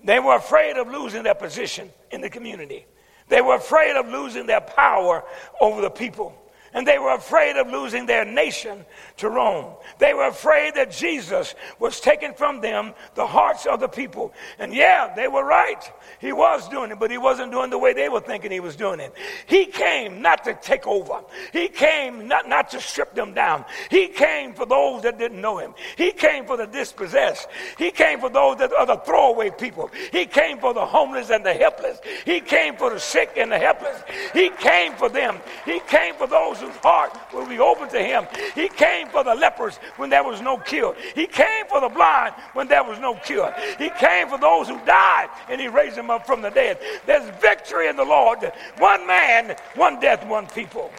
They 0.06 0.20
were 0.20 0.36
afraid 0.36 0.76
of 0.76 0.90
losing 0.90 1.24
their 1.24 1.36
position 1.36 1.90
in 2.12 2.20
the 2.20 2.30
community. 2.30 2.86
They 3.30 3.40
were 3.40 3.56
afraid 3.56 3.96
of 3.96 4.10
losing 4.10 4.46
their 4.46 4.60
power 4.60 5.24
over 5.62 5.80
the 5.80 5.90
people 5.90 6.38
and 6.74 6.88
they 6.88 6.98
were 6.98 7.14
afraid 7.14 7.56
of 7.58 7.68
losing 7.68 8.06
their 8.06 8.26
nation 8.26 8.86
to 9.18 9.30
Rome. 9.30 9.74
They 10.00 10.14
were 10.14 10.28
afraid 10.28 10.76
that 10.76 10.92
Jesus 10.92 11.56
was 11.80 12.00
taking 12.00 12.34
from 12.34 12.62
them 12.62 12.94
the 13.16 13.28
hearts 13.28 13.66
of 13.66 13.80
the 13.80 13.88
people. 13.88 14.34
And 14.60 14.74
yeah, 14.74 15.14
they 15.16 15.28
were 15.28 15.46
right. 15.46 15.84
He 16.20 16.34
was 16.34 16.68
doing 16.70 16.92
it, 16.92 17.00
but 17.00 17.12
he 17.12 17.18
wasn't 17.18 17.52
doing 17.52 17.70
the 17.70 17.78
way 17.78 17.94
they 17.94 18.10
were 18.10 18.22
thinking 18.22 18.52
he 18.52 18.60
was 18.60 18.76
doing 18.76 19.00
it. 19.00 19.14
He 19.46 19.66
came 19.66 20.22
not 20.22 20.44
to 20.46 20.54
take 20.56 20.88
over. 20.88 21.22
He 21.52 21.68
came 21.68 22.28
not, 22.28 22.50
not 22.50 22.70
to 22.72 22.82
strip 22.82 23.14
them 23.14 23.34
down. 23.34 23.66
He 23.90 24.08
came 24.08 24.54
for 24.54 24.66
those 24.66 25.04
that 25.04 25.20
didn't 25.20 25.42
know 25.42 25.58
him. 25.58 25.74
He 25.98 26.12
came 26.12 26.46
for 26.46 26.58
the 26.58 26.66
dispossessed. 26.66 27.48
He 27.78 27.92
came 27.92 28.20
for 28.20 28.30
those 28.30 28.58
that 28.58 28.74
are 28.74 28.86
the 28.86 28.98
throwaway 28.98 29.52
people. 29.52 29.92
He 30.12 30.26
came 30.26 30.60
for 30.60 30.74
the 30.74 30.86
homeless 30.86 31.30
and 31.30 31.46
the 31.46 31.54
helpless. 31.54 32.00
He 32.26 32.40
came 32.40 32.76
for 32.76 32.90
the 32.90 33.00
sick 33.00 33.34
and 33.38 33.52
the 33.52 33.60
helpless. 33.60 34.02
He 34.34 34.50
came 34.50 34.94
for 34.94 35.10
them. 35.10 35.38
He 35.66 35.80
came 35.82 36.16
for 36.16 36.28
those 36.28 36.63
whose 36.64 36.76
heart 36.78 37.18
will 37.34 37.48
be 37.48 37.60
open 37.60 37.90
to 37.90 38.02
him. 38.02 38.26
He 38.56 38.70
came 38.70 39.08
for 39.10 39.24
the 39.24 39.36
lepers 39.36 39.78
when 39.98 40.10
there 40.10 40.24
was 40.24 40.42
no 40.42 40.58
cure. 40.58 40.96
He 41.16 41.28
came 41.28 41.66
for 41.68 41.82
the 41.82 41.90
blind 41.90 42.34
when 42.54 42.68
there 42.68 42.84
was 42.84 43.00
no 43.00 43.16
cure. 43.16 43.54
He 43.78 43.90
came 43.92 44.30
for 44.30 44.38
those 44.38 44.68
who 44.68 44.80
died 44.86 45.30
and 45.50 45.60
he 45.60 45.68
raised 45.68 45.96
them 45.96 46.10
up 46.10 46.26
from 46.26 46.42
the 46.42 46.50
dead. 46.50 46.80
There's 47.06 47.30
victory 47.40 47.88
in 47.88 47.96
the 47.96 48.06
Lord. 48.06 48.52
One 48.78 49.06
man, 49.06 49.56
one 49.76 50.00
death, 50.00 50.26
one 50.26 50.48
people. 50.48 50.92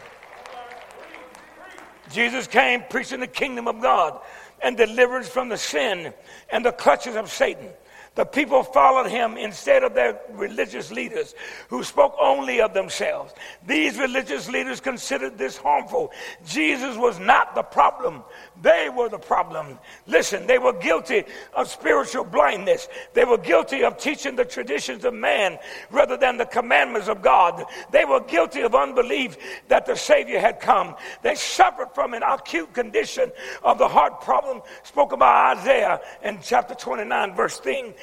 Jesus 2.11 2.47
came 2.47 2.83
preaching 2.89 3.19
the 3.19 3.27
kingdom 3.27 3.67
of 3.67 3.81
God 3.81 4.19
and 4.61 4.77
deliverance 4.77 5.27
from 5.27 5.49
the 5.49 5.57
sin 5.57 6.13
and 6.49 6.65
the 6.65 6.71
clutches 6.71 7.15
of 7.15 7.31
Satan. 7.31 7.69
The 8.15 8.25
people 8.25 8.63
followed 8.63 9.09
him 9.09 9.37
instead 9.37 9.83
of 9.83 9.93
their 9.93 10.19
religious 10.31 10.89
leaders 10.89 11.35
who 11.67 11.83
spoke 11.83 12.15
only 12.19 12.61
of 12.61 12.73
themselves. 12.73 13.33
These 13.67 13.99
religious 13.99 14.49
leaders 14.49 14.79
considered 14.79 15.37
this 15.37 15.57
harmful. 15.57 16.11
Jesus 16.45 16.95
was 16.95 17.19
not 17.19 17.55
the 17.55 17.63
problem, 17.63 18.23
they 18.61 18.89
were 18.95 19.09
the 19.09 19.19
problem. 19.19 19.77
Listen, 20.07 20.47
they 20.47 20.57
were 20.57 20.71
guilty 20.71 21.25
of 21.53 21.69
spiritual 21.69 22.23
blindness. 22.23 22.87
They 23.13 23.25
were 23.25 23.37
guilty 23.37 23.83
of 23.83 23.97
teaching 23.97 24.37
the 24.37 24.45
traditions 24.45 25.03
of 25.03 25.13
man 25.13 25.59
rather 25.91 26.15
than 26.15 26.37
the 26.37 26.45
commandments 26.45 27.09
of 27.09 27.21
God. 27.21 27.65
They 27.91 28.05
were 28.05 28.21
guilty 28.21 28.61
of 28.61 28.73
unbelief 28.73 29.37
that 29.67 29.85
the 29.85 29.95
Savior 29.95 30.39
had 30.39 30.61
come. 30.61 30.95
They 31.21 31.35
suffered 31.35 31.89
from 31.93 32.13
an 32.13 32.23
acute 32.23 32.73
condition 32.73 33.31
of 33.61 33.77
the 33.77 33.87
heart 33.89 34.21
problem 34.21 34.61
spoken 34.83 35.19
by 35.19 35.55
Isaiah 35.57 35.99
in 36.23 36.39
chapter 36.41 36.75
29, 36.75 37.35
verse 37.35 37.59
13. 37.59 37.93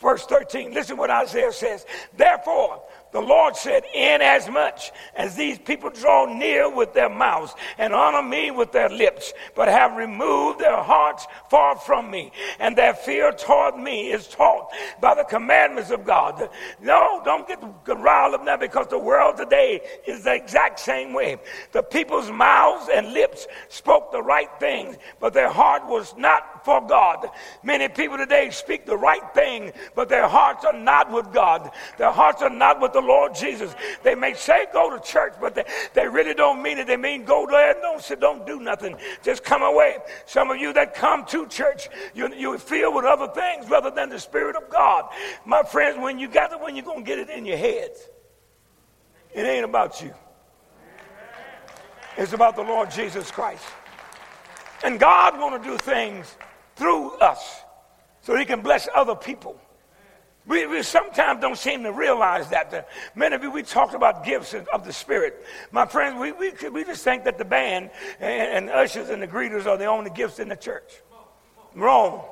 Verse 0.00 0.24
13. 0.26 0.72
Listen 0.72 0.96
what 0.96 1.10
Isaiah 1.10 1.52
says. 1.52 1.86
Therefore, 2.16 2.82
the 3.16 3.22
Lord 3.22 3.56
said, 3.56 3.82
Inasmuch 3.94 4.78
as 5.14 5.36
these 5.36 5.58
people 5.58 5.88
draw 5.88 6.26
near 6.26 6.68
with 6.68 6.92
their 6.92 7.08
mouths 7.08 7.54
and 7.78 7.94
honor 7.94 8.20
me 8.20 8.50
with 8.50 8.72
their 8.72 8.90
lips, 8.90 9.32
but 9.54 9.68
have 9.68 9.96
removed 9.96 10.58
their 10.58 10.82
hearts 10.82 11.26
far 11.48 11.76
from 11.76 12.10
me, 12.10 12.30
and 12.60 12.76
their 12.76 12.92
fear 12.92 13.32
toward 13.32 13.78
me 13.78 14.10
is 14.10 14.28
taught 14.28 14.68
by 15.00 15.14
the 15.14 15.24
commandments 15.24 15.90
of 15.90 16.04
God. 16.04 16.50
No, 16.78 17.22
don't 17.24 17.48
get 17.48 17.58
riled 17.86 18.34
up 18.34 18.44
now 18.44 18.58
because 18.58 18.88
the 18.88 18.98
world 18.98 19.38
today 19.38 19.80
is 20.06 20.24
the 20.24 20.34
exact 20.34 20.78
same 20.78 21.14
way. 21.14 21.38
The 21.72 21.82
people's 21.82 22.30
mouths 22.30 22.90
and 22.92 23.14
lips 23.14 23.46
spoke 23.70 24.12
the 24.12 24.22
right 24.22 24.50
things, 24.60 24.98
but 25.20 25.32
their 25.32 25.48
heart 25.48 25.86
was 25.86 26.14
not 26.18 26.66
for 26.66 26.86
God. 26.86 27.30
Many 27.62 27.88
people 27.88 28.18
today 28.18 28.50
speak 28.50 28.84
the 28.84 28.98
right 28.98 29.22
thing, 29.32 29.72
but 29.94 30.10
their 30.10 30.28
hearts 30.28 30.66
are 30.66 30.78
not 30.78 31.10
with 31.10 31.32
God. 31.32 31.70
Their 31.96 32.12
hearts 32.12 32.42
are 32.42 32.50
not 32.50 32.78
with 32.78 32.92
the 32.92 33.05
Lord 33.06 33.34
Jesus. 33.34 33.74
They 34.02 34.14
may 34.14 34.34
say 34.34 34.66
go 34.72 34.90
to 34.90 35.00
church, 35.00 35.34
but 35.40 35.54
they, 35.54 35.64
they 35.94 36.06
really 36.08 36.34
don't 36.34 36.62
mean 36.62 36.78
it. 36.78 36.86
They 36.86 36.96
mean 36.96 37.24
go 37.24 37.46
there 37.46 37.72
and 37.72 37.80
don't 37.80 38.02
sit, 38.02 38.20
don't 38.20 38.46
do 38.46 38.60
nothing. 38.60 38.96
Just 39.22 39.44
come 39.44 39.62
away. 39.62 39.98
Some 40.26 40.50
of 40.50 40.58
you 40.58 40.72
that 40.74 40.94
come 40.94 41.24
to 41.26 41.46
church, 41.46 41.88
you, 42.14 42.32
you 42.34 42.58
feel 42.58 42.92
with 42.92 43.04
other 43.04 43.28
things 43.28 43.68
rather 43.70 43.90
than 43.90 44.08
the 44.08 44.18
Spirit 44.18 44.56
of 44.56 44.68
God. 44.68 45.06
My 45.44 45.62
friends, 45.62 45.98
when 45.98 46.18
you 46.18 46.28
it, 46.28 46.60
when 46.60 46.76
you're 46.76 46.84
going 46.84 47.04
to 47.04 47.04
get 47.04 47.18
it 47.18 47.30
in 47.30 47.46
your 47.46 47.56
head, 47.56 47.90
it 49.34 49.42
ain't 49.42 49.64
about 49.64 50.02
you. 50.02 50.12
It's 52.16 52.32
about 52.32 52.56
the 52.56 52.62
Lord 52.62 52.90
Jesus 52.90 53.30
Christ. 53.30 53.64
And 54.82 54.98
God 54.98 55.38
want 55.38 55.62
to 55.62 55.68
do 55.68 55.76
things 55.76 56.36
through 56.76 57.12
us 57.18 57.60
so 58.20 58.36
he 58.36 58.44
can 58.44 58.60
bless 58.60 58.88
other 58.94 59.14
people. 59.14 59.60
We, 60.46 60.64
we, 60.66 60.82
sometimes 60.84 61.40
don't 61.40 61.58
seem 61.58 61.82
to 61.82 61.92
realize 61.92 62.48
that. 62.50 62.70
The, 62.70 62.84
many 63.16 63.34
of 63.34 63.42
you, 63.42 63.50
we 63.50 63.64
talked 63.64 63.94
about 63.94 64.24
gifts 64.24 64.54
of 64.54 64.84
the 64.84 64.92
Spirit. 64.92 65.44
My 65.72 65.86
friends, 65.86 66.20
we, 66.20 66.30
we, 66.32 66.52
we 66.68 66.84
just 66.84 67.02
think 67.02 67.24
that 67.24 67.36
the 67.36 67.44
band 67.44 67.90
and, 68.20 68.68
and 68.68 68.70
ushers 68.70 69.08
and 69.10 69.20
the 69.20 69.26
greeters 69.26 69.66
are 69.66 69.76
the 69.76 69.86
only 69.86 70.10
gifts 70.10 70.38
in 70.38 70.48
the 70.48 70.56
church. 70.56 71.02
Wrong. 71.74 72.24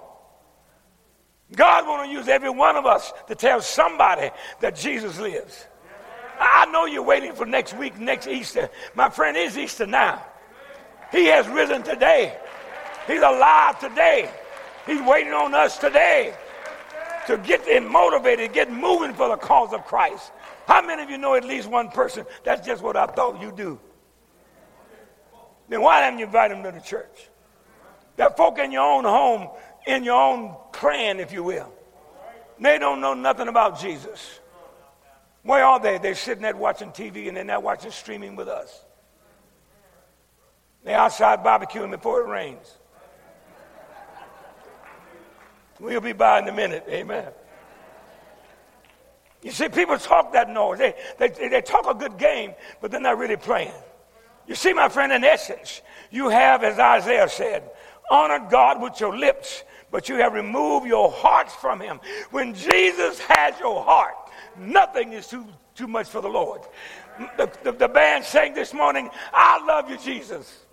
God 1.57 1.87
want 1.87 2.09
to 2.09 2.13
use 2.13 2.29
every 2.29 2.51
one 2.51 2.77
of 2.77 2.87
us 2.87 3.13
to 3.27 3.35
tell 3.35 3.61
somebody 3.61 4.31
that 4.61 4.77
Jesus 4.77 5.19
lives. 5.19 5.67
I 6.39 6.67
know 6.67 6.87
you're 6.87 7.03
waiting 7.03 7.33
for 7.33 7.47
next 7.47 7.77
week, 7.77 7.99
next 7.99 8.29
Easter. 8.29 8.71
My 8.95 9.11
friend, 9.11 9.37
is 9.37 9.59
Easter 9.59 9.87
now. 9.87 10.25
He 11.11 11.27
has 11.27 11.49
risen 11.49 11.83
today. 11.83 12.37
He's 13.09 13.23
alive 13.23 13.79
today. 13.81 14.31
He's 14.87 15.03
waiting 15.03 15.33
on 15.33 15.55
us 15.55 15.79
today 15.79 16.35
to 17.27 17.39
get 17.39 17.65
them 17.65 17.91
motivated, 17.91 18.53
get 18.53 18.71
moving 18.71 19.15
for 19.15 19.29
the 19.29 19.37
cause 19.37 19.73
of 19.73 19.85
Christ. 19.85 20.33
How 20.67 20.83
many 20.83 21.03
of 21.03 21.11
you 21.11 21.19
know 21.19 21.35
at 21.35 21.45
least 21.45 21.69
one 21.69 21.89
person? 21.89 22.27
That's 22.45 22.67
just 22.67 22.83
what 22.83 22.97
I 22.97 23.07
thought 23.07 23.41
you 23.41 23.53
do. 23.53 23.79
Then 25.69 25.81
why 25.83 26.05
didn't 26.05 26.19
you 26.19 26.27
invite 26.27 26.51
them 26.51 26.63
to 26.63 26.73
the 26.73 26.81
church? 26.81 27.29
That 28.17 28.37
folk 28.37 28.59
in 28.59 28.71
your 28.71 28.83
own 28.83 29.05
home, 29.05 29.49
in 29.87 30.05
your 30.05 30.21
own 30.21 30.57
clan, 30.73 31.21
if 31.21 31.33
you 31.33 31.43
will, 31.43 31.73
they 32.61 32.79
don't 32.79 33.01
know 33.01 33.15
nothing 33.15 33.49
about 33.49 33.81
Jesus. 33.81 34.41
Where 35.43 35.65
are 35.65 35.81
they? 35.81 35.99
They're 35.99 36.15
sitting 36.15 36.43
there 36.43 36.57
watching 36.57 36.91
TV 36.91 37.29
and 37.29 37.37
they're 37.37 37.45
not 37.45 37.63
watching 37.63 37.91
streaming 37.91 38.37
with 38.37 38.49
us. 38.49 38.85
They're 40.85 40.99
outside 40.99 41.43
barbecuing 41.43 41.91
before 41.91 42.23
it 42.23 42.29
rains. 42.29 42.79
We'll 45.81 46.01
be 46.01 46.13
by 46.13 46.41
in 46.41 46.49
a 46.49 46.53
minute. 46.53 46.85
Amen. 46.89 47.27
You 49.43 49.51
see, 49.51 49.69
people 49.69 49.99
talk 49.99 50.33
that 50.33 50.49
noise. 50.49 50.79
They, 50.79 50.95
they, 51.19 51.29
they 51.29 51.61
talk 51.61 51.87
a 51.87 51.95
good 51.95 52.17
game, 52.17 52.55
but 52.81 52.91
they're 52.91 53.01
not 53.01 53.19
really 53.19 53.37
playing. 53.37 53.73
You 54.47 54.55
see, 54.55 54.73
my 54.73 54.89
friend, 54.89 55.13
in 55.13 55.23
essence, 55.23 55.83
you 56.11 56.31
have, 56.31 56.65
as 56.65 56.79
Isaiah 56.79 57.29
said, 57.29 57.71
honored 58.11 58.51
God 58.51 58.81
with 58.81 59.01
your 59.01 59.17
lips, 59.17 59.63
but 59.91 60.09
you 60.09 60.17
have 60.17 60.33
removed 60.33 60.87
your 60.87 61.11
hearts 61.11 61.55
from 61.55 61.81
him. 61.81 62.01
When 62.31 62.55
Jesus 62.55 63.19
has 63.21 63.59
your 63.61 63.85
heart, 63.85 64.15
nothing 64.59 65.13
is 65.13 65.27
too, 65.27 65.47
too 65.75 65.87
much 65.87 66.09
for 66.09 66.21
the 66.21 66.29
Lord. 66.29 66.63
The, 67.37 67.51
the, 67.63 67.73
the 67.73 67.89
band 67.89 68.25
sang 68.25 68.55
this 68.55 68.75
morning, 68.75 69.11
I 69.33 69.65
love 69.65 69.91
you, 69.91 69.99
Jesus. 69.99 70.64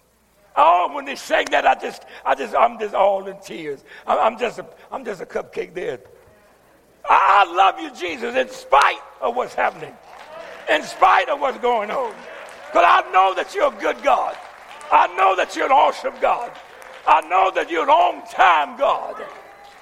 Oh, 0.55 0.93
when 0.93 1.05
they 1.05 1.15
sang 1.15 1.45
that, 1.51 1.65
I 1.65 1.75
just, 1.75 2.03
I 2.25 2.35
just, 2.35 2.55
I'm 2.55 2.77
just 2.77 2.93
all 2.93 3.25
in 3.27 3.39
tears. 3.39 3.83
I'm, 4.05 4.37
just, 4.37 4.59
a, 4.59 4.65
I'm 4.91 5.05
just 5.05 5.21
a 5.21 5.25
cupcake 5.25 5.73
there. 5.73 5.99
I, 7.09 7.51
love 7.53 7.79
you, 7.79 7.91
Jesus, 7.93 8.35
in 8.35 8.49
spite 8.49 9.01
of 9.21 9.35
what's 9.35 9.53
happening, 9.53 9.93
in 10.69 10.83
spite 10.83 11.29
of 11.29 11.39
what's 11.39 11.57
going 11.59 11.89
on. 11.89 12.13
But 12.73 12.83
I 12.85 13.09
know 13.11 13.33
that 13.35 13.55
you're 13.55 13.73
a 13.73 13.81
good 13.81 14.01
God. 14.03 14.37
I 14.91 15.07
know 15.15 15.35
that 15.35 15.55
you're 15.55 15.65
an 15.65 15.71
awesome 15.71 16.13
God. 16.21 16.51
I 17.07 17.21
know 17.21 17.51
that 17.55 17.71
you're 17.71 17.83
an 17.83 17.89
on 17.89 18.27
time 18.29 18.77
God. 18.77 19.23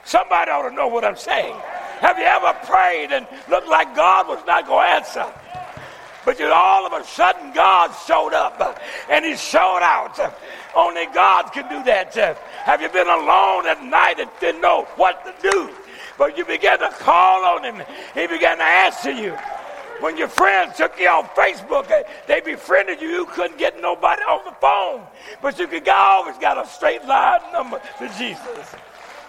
Somebody 0.06 0.52
ought 0.52 0.70
to 0.70 0.76
know 0.76 0.88
what 0.88 1.04
I'm 1.04 1.18
saying. 1.18 1.56
Have 2.00 2.18
you 2.18 2.24
ever 2.24 2.58
prayed 2.66 3.12
and 3.12 3.28
looked 3.50 3.68
like 3.68 3.96
God 3.96 4.28
was 4.28 4.40
not 4.48 4.66
going 4.66 4.88
to 4.88 4.94
answer? 4.94 5.26
But 6.30 6.40
all 6.52 6.86
of 6.86 6.94
a 6.94 7.04
sudden, 7.04 7.54
God 7.54 7.92
showed 8.06 8.36
up 8.36 8.80
and 9.10 9.26
He 9.26 9.36
showed 9.36 9.82
out. 9.82 10.20
Only 10.76 11.08
God 11.08 11.52
can 11.52 11.68
do 11.68 11.84
that. 11.86 12.14
Have 12.66 12.84
you 12.84 12.90
been 12.90 13.08
alone 13.08 13.66
at 13.66 13.84
night 13.84 14.20
and 14.20 14.30
didn't 14.40 14.62
know 14.62 14.84
what 14.96 15.26
to 15.26 15.34
do? 15.42 15.74
But 16.20 16.38
you 16.38 16.46
began 16.46 16.78
to 16.80 16.92
call 16.92 17.44
on 17.46 17.64
Him, 17.64 17.84
He 18.14 18.28
began 18.28 18.60
to 18.60 18.64
answer 18.64 19.10
you. 19.10 19.36
When 20.02 20.18
your 20.18 20.28
friends 20.28 20.78
took 20.78 21.00
you 21.00 21.10
on 21.10 21.24
Facebook, 21.30 21.90
eh, 21.90 22.04
they 22.28 22.42
befriended 22.42 23.02
you. 23.02 23.08
You 23.10 23.26
couldn't 23.26 23.58
get 23.58 23.82
nobody 23.82 24.22
on 24.22 24.46
the 24.46 24.56
phone, 24.62 25.02
but 25.42 25.58
you 25.58 25.66
could 25.66 25.90
always 25.90 26.38
got 26.38 26.64
a 26.64 26.70
straight 26.70 27.04
line 27.06 27.42
number 27.52 27.82
to 27.98 28.08
Jesus. 28.20 28.76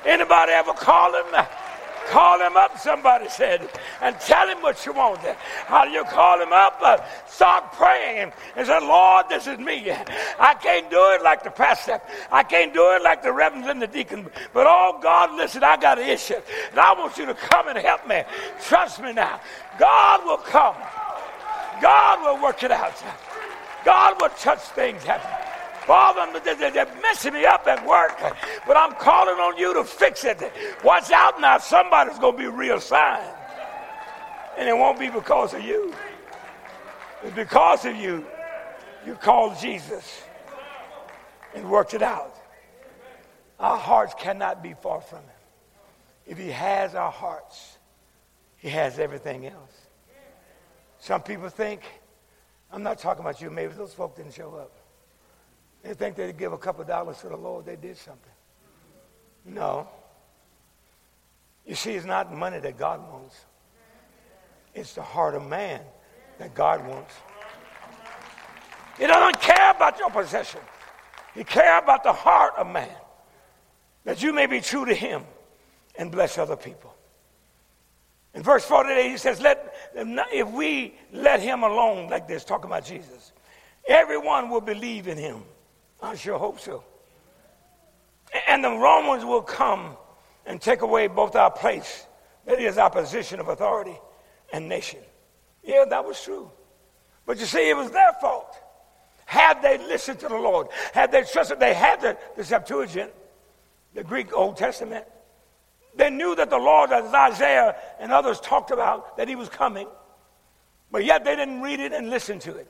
Anybody 0.04 0.52
ever 0.52 0.74
call 0.74 1.14
him? 1.14 1.46
Call 2.08 2.40
him 2.40 2.56
up, 2.56 2.78
somebody 2.78 3.28
said, 3.28 3.68
and 4.00 4.18
tell 4.20 4.48
him 4.48 4.62
what 4.62 4.84
you 4.84 4.92
want. 4.92 5.20
How 5.66 5.84
do 5.84 5.90
you 5.90 6.04
call 6.04 6.40
him 6.40 6.52
up? 6.52 6.78
Uh, 6.82 6.98
start 7.26 7.72
praying 7.72 8.32
and 8.56 8.66
say, 8.66 8.80
Lord, 8.80 9.26
this 9.28 9.46
is 9.46 9.58
me. 9.58 9.90
I 10.38 10.54
can't 10.54 10.90
do 10.90 11.00
it 11.12 11.22
like 11.22 11.44
the 11.44 11.50
pastor. 11.50 12.00
I 12.32 12.42
can't 12.42 12.74
do 12.74 12.82
it 12.96 13.02
like 13.02 13.22
the 13.22 13.32
reverend 13.32 13.66
and 13.66 13.80
the 13.80 13.86
deacon. 13.86 14.28
But 14.52 14.66
oh, 14.66 14.98
God, 15.02 15.36
listen, 15.36 15.62
I 15.62 15.76
got 15.76 15.98
an 15.98 16.08
issue. 16.08 16.40
And 16.70 16.80
I 16.80 16.92
want 16.94 17.16
you 17.16 17.26
to 17.26 17.34
come 17.34 17.68
and 17.68 17.78
help 17.78 18.08
me. 18.08 18.22
Trust 18.62 19.00
me 19.00 19.12
now. 19.12 19.40
God 19.78 20.24
will 20.24 20.38
come. 20.38 20.76
God 21.80 22.22
will 22.22 22.42
work 22.42 22.62
it 22.62 22.70
out. 22.70 23.02
God 23.84 24.20
will 24.20 24.28
touch 24.30 24.60
things 24.60 25.02
happen. 25.04 25.49
Father, 25.86 26.40
they're 26.40 27.00
messing 27.02 27.34
me 27.34 27.44
up 27.44 27.66
at 27.66 27.84
work, 27.86 28.16
but 28.66 28.76
I'm 28.76 28.92
calling 28.94 29.36
on 29.36 29.56
you 29.56 29.74
to 29.74 29.84
fix 29.84 30.24
it. 30.24 30.40
Watch 30.84 31.10
out 31.10 31.40
now, 31.40 31.58
somebody's 31.58 32.18
going 32.18 32.36
to 32.36 32.38
be 32.38 32.46
reassigned. 32.46 33.34
And 34.58 34.68
it 34.68 34.76
won't 34.76 34.98
be 34.98 35.08
because 35.08 35.54
of 35.54 35.62
you. 35.62 35.94
It's 37.22 37.34
because 37.34 37.84
of 37.84 37.96
you. 37.96 38.26
You 39.06 39.14
called 39.14 39.58
Jesus 39.58 40.22
and 41.54 41.70
worked 41.70 41.94
it 41.94 42.02
out. 42.02 42.36
Our 43.58 43.78
hearts 43.78 44.14
cannot 44.18 44.62
be 44.62 44.74
far 44.74 45.00
from 45.00 45.20
Him. 45.20 45.28
If 46.26 46.38
He 46.38 46.48
has 46.48 46.94
our 46.94 47.10
hearts, 47.10 47.78
He 48.56 48.68
has 48.68 48.98
everything 48.98 49.46
else. 49.46 49.72
Some 50.98 51.22
people 51.22 51.48
think, 51.48 51.82
I'm 52.70 52.82
not 52.82 52.98
talking 52.98 53.22
about 53.22 53.40
you, 53.40 53.50
maybe 53.50 53.72
those 53.72 53.94
folk 53.94 54.16
didn't 54.16 54.34
show 54.34 54.54
up. 54.54 54.72
They 55.82 55.94
think 55.94 56.16
they'd 56.16 56.36
give 56.36 56.52
a 56.52 56.58
couple 56.58 56.84
dollars 56.84 57.18
to 57.18 57.28
the 57.28 57.36
Lord, 57.36 57.64
they 57.64 57.76
did 57.76 57.96
something. 57.96 58.32
No. 59.44 59.88
You 61.66 61.74
see, 61.74 61.92
it's 61.92 62.06
not 62.06 62.32
money 62.34 62.58
that 62.58 62.78
God 62.78 63.00
wants. 63.10 63.36
It's 64.74 64.94
the 64.94 65.02
heart 65.02 65.34
of 65.34 65.46
man 65.46 65.80
that 66.38 66.54
God 66.54 66.86
wants. 66.86 67.14
He 68.98 69.06
doesn't 69.06 69.40
care 69.40 69.70
about 69.70 69.98
your 69.98 70.10
possession. 70.10 70.60
He 71.34 71.44
cares 71.44 71.82
about 71.82 72.02
the 72.02 72.12
heart 72.12 72.54
of 72.58 72.66
man. 72.66 72.88
That 74.04 74.22
you 74.22 74.32
may 74.32 74.46
be 74.46 74.60
true 74.60 74.84
to 74.84 74.94
him 74.94 75.24
and 75.96 76.10
bless 76.10 76.38
other 76.38 76.56
people. 76.56 76.94
In 78.34 78.42
verse 78.42 78.64
48, 78.64 79.10
he 79.10 79.16
says, 79.16 79.40
let, 79.40 79.74
if 79.94 80.48
we 80.50 80.94
let 81.12 81.40
him 81.40 81.62
alone 81.62 82.08
like 82.08 82.28
this, 82.28 82.44
talking 82.44 82.66
about 82.66 82.84
Jesus, 82.84 83.32
everyone 83.88 84.50
will 84.50 84.60
believe 84.60 85.08
in 85.08 85.18
him. 85.18 85.42
I 86.02 86.14
sure 86.14 86.38
hope 86.38 86.60
so. 86.60 86.84
And 88.48 88.62
the 88.62 88.70
Romans 88.70 89.24
will 89.24 89.42
come 89.42 89.96
and 90.46 90.60
take 90.60 90.82
away 90.82 91.08
both 91.08 91.36
our 91.36 91.50
place, 91.50 92.06
that 92.46 92.60
is, 92.60 92.78
our 92.78 92.90
position 92.90 93.40
of 93.40 93.48
authority 93.48 93.98
and 94.52 94.68
nation. 94.68 95.00
Yeah, 95.62 95.84
that 95.88 96.04
was 96.04 96.22
true. 96.22 96.50
But 97.26 97.38
you 97.38 97.46
see, 97.46 97.68
it 97.68 97.76
was 97.76 97.90
their 97.90 98.12
fault. 98.20 98.56
Had 99.26 99.62
they 99.62 99.78
listened 99.78 100.18
to 100.20 100.28
the 100.28 100.36
Lord, 100.36 100.68
had 100.92 101.12
they 101.12 101.22
trusted, 101.22 101.60
they 101.60 101.74
had 101.74 102.00
the, 102.00 102.16
the 102.36 102.44
Septuagint, 102.44 103.12
the 103.94 104.02
Greek 104.02 104.32
Old 104.32 104.56
Testament. 104.56 105.04
They 105.94 106.10
knew 106.10 106.34
that 106.36 106.50
the 106.50 106.58
Lord, 106.58 106.90
as 106.92 107.12
Isaiah 107.12 107.76
and 107.98 108.12
others 108.12 108.40
talked 108.40 108.70
about, 108.70 109.16
that 109.16 109.28
he 109.28 109.36
was 109.36 109.48
coming. 109.48 109.88
But 110.90 111.04
yet 111.04 111.24
they 111.24 111.36
didn't 111.36 111.62
read 111.62 111.80
it 111.80 111.92
and 111.92 112.10
listen 112.10 112.38
to 112.40 112.56
it. 112.56 112.68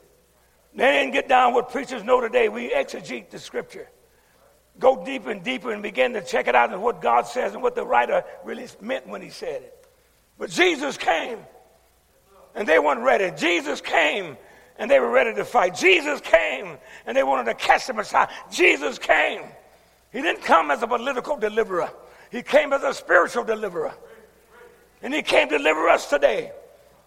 They 0.74 0.90
didn't 0.92 1.12
get 1.12 1.28
down 1.28 1.52
what 1.52 1.70
preachers 1.70 2.04
know 2.04 2.20
today. 2.20 2.48
We 2.48 2.70
exegete 2.70 3.30
the 3.30 3.38
scripture. 3.38 3.88
Go 4.78 5.04
deeper 5.04 5.30
and 5.30 5.42
deeper 5.42 5.72
and 5.72 5.82
begin 5.82 6.12
to 6.14 6.22
check 6.22 6.46
it 6.46 6.54
out 6.54 6.72
and 6.72 6.82
what 6.82 7.02
God 7.02 7.26
says 7.26 7.54
and 7.54 7.62
what 7.62 7.74
the 7.74 7.84
writer 7.84 8.24
really 8.44 8.66
meant 8.80 9.06
when 9.06 9.20
he 9.20 9.30
said 9.30 9.62
it. 9.62 9.86
But 10.38 10.50
Jesus 10.50 10.96
came 10.96 11.38
and 12.54 12.66
they 12.66 12.78
weren't 12.78 13.00
ready. 13.00 13.30
Jesus 13.36 13.80
came 13.80 14.36
and 14.78 14.90
they 14.90 14.98
were 15.00 15.10
ready 15.10 15.34
to 15.34 15.44
fight. 15.44 15.74
Jesus 15.74 16.20
came 16.20 16.78
and 17.04 17.16
they 17.16 17.22
wanted 17.22 17.44
to 17.44 17.54
cast 17.54 17.90
him 17.90 17.98
aside. 17.98 18.28
Jesus 18.50 18.98
came. 18.98 19.42
He 20.12 20.22
didn't 20.22 20.42
come 20.42 20.70
as 20.70 20.82
a 20.82 20.86
political 20.86 21.36
deliverer, 21.36 21.90
he 22.30 22.42
came 22.42 22.72
as 22.72 22.82
a 22.82 22.94
spiritual 22.94 23.44
deliverer. 23.44 23.92
And 25.02 25.14
he 25.14 25.22
came 25.22 25.48
to 25.48 25.56
deliver 25.56 25.88
us 25.88 26.10
today. 26.10 26.52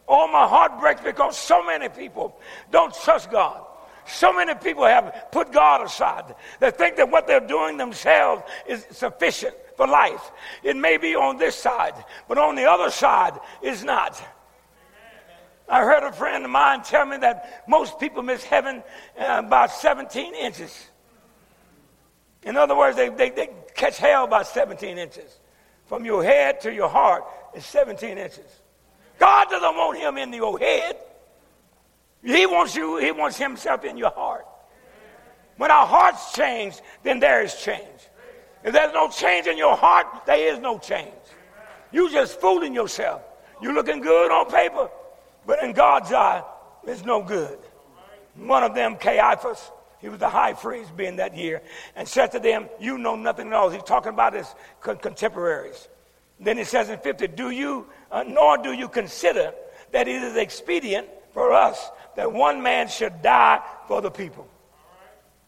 Oh, 0.07 0.27
my 0.27 0.47
heart 0.47 0.79
breaks 0.79 1.01
because 1.01 1.37
so 1.37 1.65
many 1.65 1.89
people 1.89 2.37
don't 2.71 2.93
trust 2.93 3.31
God. 3.31 3.65
So 4.05 4.33
many 4.33 4.53
people 4.55 4.85
have 4.85 5.27
put 5.31 5.51
God 5.51 5.81
aside. 5.85 6.35
They 6.59 6.71
think 6.71 6.97
that 6.97 7.09
what 7.09 7.25
they're 7.25 7.39
doing 7.39 7.77
themselves 7.77 8.43
is 8.67 8.85
sufficient 8.91 9.55
for 9.77 9.87
life. 9.87 10.31
It 10.61 10.75
may 10.75 10.97
be 10.97 11.15
on 11.15 11.37
this 11.37 11.55
side, 11.55 11.93
but 12.27 12.37
on 12.37 12.55
the 12.55 12.69
other 12.69 12.89
side 12.89 13.39
is 13.61 13.83
not. 13.83 14.21
I 15.69 15.81
heard 15.83 16.03
a 16.03 16.11
friend 16.11 16.43
of 16.43 16.51
mine 16.51 16.83
tell 16.83 17.05
me 17.05 17.17
that 17.17 17.63
most 17.67 17.97
people 17.97 18.21
miss 18.21 18.43
heaven 18.43 18.83
uh, 19.17 19.41
about 19.45 19.71
17 19.71 20.35
inches. 20.35 20.87
In 22.43 22.57
other 22.57 22.75
words, 22.75 22.97
they, 22.97 23.07
they, 23.07 23.29
they 23.29 23.49
catch 23.73 23.97
hell 23.97 24.27
by 24.27 24.43
17 24.43 24.97
inches. 24.97 25.39
From 25.85 26.03
your 26.03 26.23
head 26.23 26.59
to 26.61 26.73
your 26.73 26.89
heart 26.89 27.23
is 27.55 27.65
17 27.65 28.17
inches. 28.17 28.62
God 29.23 29.49
doesn't 29.49 29.77
want 29.77 29.97
him 29.97 30.17
in 30.17 30.33
your 30.33 30.59
head. 30.59 30.97
He 32.21 32.45
wants 32.45 32.75
you, 32.75 32.97
he 32.97 33.13
wants 33.13 33.37
himself 33.37 33.85
in 33.85 33.95
your 33.95 34.09
heart. 34.09 34.45
When 35.55 35.71
our 35.71 35.87
hearts 35.87 36.33
change, 36.33 36.75
then 37.03 37.21
there 37.21 37.41
is 37.41 37.55
change. 37.55 38.01
If 38.65 38.73
there's 38.73 38.93
no 38.93 39.07
change 39.07 39.47
in 39.47 39.57
your 39.57 39.77
heart, 39.77 40.25
there 40.25 40.53
is 40.53 40.59
no 40.59 40.77
change. 40.77 41.23
You 41.93 42.11
just 42.11 42.41
fooling 42.41 42.73
yourself. 42.73 43.21
You're 43.61 43.73
looking 43.73 44.01
good 44.01 44.29
on 44.29 44.51
paper, 44.51 44.89
but 45.45 45.63
in 45.63 45.71
God's 45.71 46.11
eye, 46.11 46.43
it's 46.85 47.05
no 47.05 47.23
good. 47.23 47.59
One 48.35 48.63
of 48.63 48.75
them, 48.75 48.97
Caiaphas, 48.97 49.71
he 50.01 50.09
was 50.09 50.19
the 50.19 50.27
high 50.27 50.51
priest 50.51 50.97
being 50.97 51.15
that 51.15 51.37
year, 51.37 51.61
and 51.95 52.05
said 52.05 52.33
to 52.33 52.39
them, 52.39 52.67
You 52.77 52.97
know 52.97 53.15
nothing 53.15 53.47
at 53.47 53.53
all. 53.53 53.69
He's 53.69 53.83
talking 53.83 54.11
about 54.11 54.33
his 54.33 54.53
contemporaries. 54.81 55.87
Then 56.43 56.57
he 56.57 56.63
says 56.63 56.89
in 56.89 56.99
50, 56.99 57.27
Do 57.29 57.49
you, 57.49 57.87
uh, 58.11 58.23
nor 58.27 58.57
do 58.57 58.73
you 58.73 58.87
consider 58.87 59.53
that 59.91 60.07
it 60.07 60.21
is 60.21 60.35
expedient 60.35 61.07
for 61.33 61.53
us 61.53 61.89
that 62.15 62.31
one 62.31 62.61
man 62.61 62.87
should 62.87 63.21
die 63.21 63.61
for 63.87 64.01
the 64.01 64.11
people. 64.11 64.47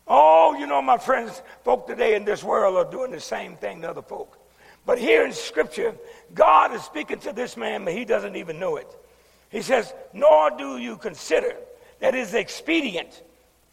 Oh, 0.08 0.55
you 0.58 0.67
know, 0.67 0.81
my 0.81 0.97
friends, 0.97 1.41
folk 1.63 1.88
today 1.88 2.15
in 2.15 2.25
this 2.25 2.43
world 2.43 2.75
are 2.75 2.89
doing 2.89 3.12
the 3.12 3.19
same 3.19 3.55
thing 3.55 3.81
to 3.81 3.89
other 3.89 4.01
folk. 4.01 4.38
But 4.86 4.99
here 4.99 5.25
in 5.25 5.34
Scripture, 5.34 5.95
God 6.34 6.73
is 6.73 6.84
speaking 6.84 7.19
to 7.19 7.34
this 7.34 7.58
man, 7.58 7.86
but 7.86 7.93
he 7.93 8.05
doesn't 8.05 8.36
even 8.36 8.60
know 8.60 8.75
it. 8.75 8.88
He 9.49 9.62
says, 9.62 9.93
Nor 10.13 10.51
do 10.51 10.77
you 10.77 10.97
consider 10.97 11.55
that 11.99 12.13
it 12.13 12.19
is 12.19 12.34
expedient 12.36 13.23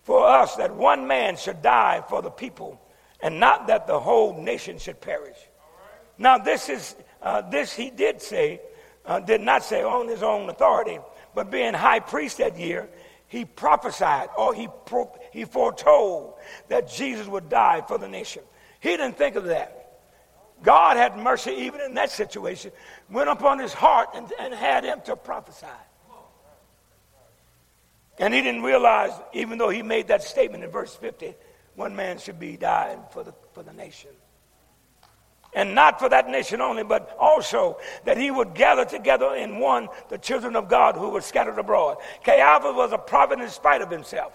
for 0.05 0.27
us 0.27 0.57
that 0.57 0.75
one 0.75 1.07
man 1.07 1.37
should 1.37 1.61
die 1.61 2.03
for 2.09 2.23
the 2.23 2.31
people, 2.31 2.81
and 3.21 3.39
not 3.39 3.67
that 3.67 3.87
the 3.87 4.01
whole 4.01 4.41
nation 4.41 4.79
should 4.79 5.01
perish. 5.01 5.37
Now, 6.17 6.39
this 6.39 6.69
is 6.69 6.95
uh, 7.23 7.43
this 7.43 7.73
he 7.73 7.91
did 7.91 8.21
say, 8.21 8.61
uh, 9.07 9.21
did 9.21 9.41
not 9.41 9.65
say 9.65 9.83
on 9.83 10.09
his 10.09 10.23
own 10.23 10.49
authority, 10.49 10.99
but 11.35 11.51
being 11.51 11.75
high 11.75 12.01
priest 12.01 12.39
that 12.39 12.59
year, 12.59 12.89
he 13.29 13.45
prophesied 13.45 14.29
or 14.37 14.55
he, 14.55 14.69
pro- 14.87 15.13
he 15.33 15.45
foretold 15.45 16.35
that 16.69 16.89
Jesus 16.89 17.27
would 17.27 17.49
die 17.49 17.83
for 17.87 17.97
the 17.99 18.09
nation. 18.09 18.43
He 18.81 18.91
didn't 18.91 19.17
think 19.17 19.37
of 19.37 19.45
that. 19.45 19.79
God 20.63 20.97
had 20.97 21.17
mercy 21.17 21.51
even 21.53 21.81
in 21.81 21.95
that 21.95 22.11
situation, 22.11 22.71
went 23.11 23.31
upon 23.31 23.59
his 23.59 23.73
heart 23.73 24.11
and, 24.15 24.31
and 24.39 24.55
had 24.55 24.85
him 24.85 25.01
to 25.07 25.17
prophesy. 25.17 25.67
And 28.19 28.33
he 28.33 28.43
didn't 28.43 28.63
realize, 28.63 29.13
even 29.33 29.59
though 29.59 29.71
he 29.71 29.83
made 29.83 30.09
that 30.09 30.23
statement 30.23 30.63
in 30.63 30.71
verse 30.71 30.95
50, 30.95 31.35
one 31.75 31.97
man 31.97 32.19
should 32.19 32.39
be 32.39 32.57
dying 32.57 33.01
for 33.11 33.25
the, 33.25 33.35
for 33.53 33.63
the 33.63 33.73
nation. 33.73 34.11
And 35.55 35.75
not 35.75 35.99
for 35.99 36.09
that 36.09 36.31
nation 36.31 36.61
only, 36.63 36.83
but 36.83 37.15
also 37.19 37.79
that 38.05 38.17
he 38.17 38.31
would 38.31 38.55
gather 38.55 38.87
together 38.87 39.35
in 39.35 39.59
one 39.59 39.89
the 40.09 40.17
children 40.17 40.57
of 40.57 40.69
God 40.69 40.95
who 40.95 41.11
were 41.11 41.21
scattered 41.21 41.59
abroad. 41.59 41.99
Caiaphas 42.25 42.75
was 42.75 42.93
a 42.93 42.99
prophet 42.99 43.39
in 43.41 43.49
spite 43.51 43.83
of 43.83 43.91
himself. 43.91 44.33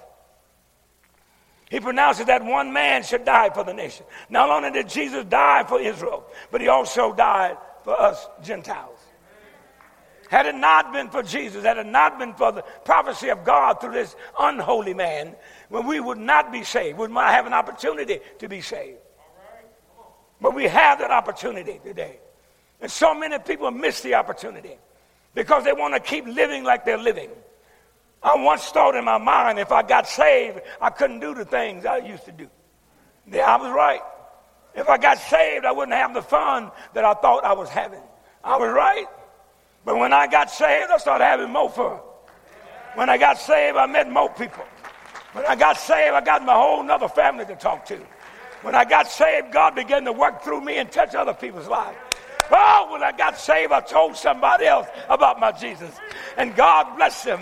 He 1.69 1.79
pronounces 1.79 2.27
that 2.27 2.45
one 2.45 2.71
man 2.71 3.03
should 3.03 3.25
die 3.25 3.49
for 3.49 3.63
the 3.63 3.73
nation. 3.73 4.05
Not 4.29 4.49
only 4.49 4.71
did 4.71 4.87
Jesus 4.87 5.25
die 5.25 5.65
for 5.67 5.81
Israel, 5.81 6.25
but 6.51 6.61
he 6.61 6.67
also 6.67 7.13
died 7.13 7.57
for 7.83 7.99
us 7.99 8.27
Gentiles. 8.43 8.99
Had 10.29 10.45
it 10.45 10.55
not 10.55 10.93
been 10.93 11.09
for 11.09 11.23
Jesus, 11.23 11.63
had 11.63 11.77
it 11.77 11.85
not 11.85 12.19
been 12.19 12.33
for 12.33 12.51
the 12.51 12.61
prophecy 12.85 13.29
of 13.29 13.43
God 13.43 13.79
through 13.79 13.93
this 13.93 14.15
unholy 14.37 14.93
man, 14.93 15.35
we 15.69 15.99
would 15.99 16.17
not 16.17 16.51
be 16.51 16.63
saved, 16.63 16.97
we 16.97 17.03
would 17.03 17.11
not 17.11 17.31
have 17.31 17.47
an 17.47 17.53
opportunity 17.53 18.19
to 18.39 18.47
be 18.47 18.61
saved. 18.61 18.99
But 20.39 20.53
we 20.53 20.65
have 20.65 20.99
that 20.99 21.11
opportunity 21.11 21.79
today. 21.83 22.19
And 22.79 22.91
so 22.91 23.13
many 23.13 23.39
people 23.39 23.71
miss 23.71 24.01
the 24.01 24.13
opportunity 24.15 24.77
because 25.33 25.63
they 25.63 25.73
want 25.73 25.93
to 25.93 25.99
keep 25.99 26.25
living 26.25 26.63
like 26.63 26.85
they're 26.85 26.97
living. 26.97 27.29
I 28.21 28.35
once 28.35 28.65
thought 28.69 28.95
in 28.95 29.05
my 29.05 29.17
mind 29.17 29.59
if 29.59 29.71
I 29.71 29.83
got 29.83 30.07
saved, 30.07 30.61
I 30.81 30.89
couldn't 30.89 31.19
do 31.19 31.33
the 31.33 31.45
things 31.45 31.85
I 31.85 31.97
used 31.97 32.25
to 32.25 32.31
do. 32.31 32.49
Yeah, 33.31 33.45
I 33.45 33.57
was 33.61 33.71
right. 33.71 34.01
If 34.75 34.89
I 34.89 34.97
got 34.97 35.17
saved, 35.17 35.65
I 35.65 35.71
wouldn't 35.71 35.97
have 35.97 36.13
the 36.13 36.21
fun 36.21 36.71
that 36.93 37.03
I 37.03 37.13
thought 37.15 37.43
I 37.43 37.53
was 37.53 37.69
having. 37.69 38.01
I 38.43 38.57
was 38.57 38.71
right. 38.71 39.07
But 39.85 39.97
when 39.97 40.13
I 40.13 40.27
got 40.27 40.51
saved, 40.51 40.91
I 40.91 40.97
started 40.97 41.23
having 41.23 41.49
more 41.49 41.69
fun. 41.69 41.99
When 42.95 43.09
I 43.09 43.17
got 43.17 43.39
saved, 43.39 43.77
I 43.77 43.85
met 43.85 44.11
more 44.11 44.29
people. 44.29 44.65
When 45.33 45.45
I 45.45 45.55
got 45.55 45.77
saved, 45.77 46.13
I 46.13 46.21
got 46.21 46.43
my 46.43 46.53
whole 46.53 46.89
other 46.89 47.07
family 47.07 47.45
to 47.45 47.55
talk 47.55 47.85
to. 47.85 47.99
When 48.61 48.75
I 48.75 48.85
got 48.85 49.07
saved, 49.07 49.51
God 49.51 49.75
began 49.75 50.05
to 50.05 50.11
work 50.11 50.43
through 50.43 50.61
me 50.61 50.77
and 50.77 50.91
touch 50.91 51.15
other 51.15 51.33
people's 51.33 51.67
lives. 51.67 51.97
Oh, 52.51 52.89
when 52.91 53.03
I 53.03 53.11
got 53.11 53.37
saved, 53.37 53.71
I 53.71 53.81
told 53.81 54.15
somebody 54.15 54.65
else 54.65 54.87
about 55.09 55.39
my 55.39 55.51
Jesus. 55.51 55.93
And 56.37 56.55
God 56.55 56.95
blessed 56.95 57.25
them. 57.25 57.41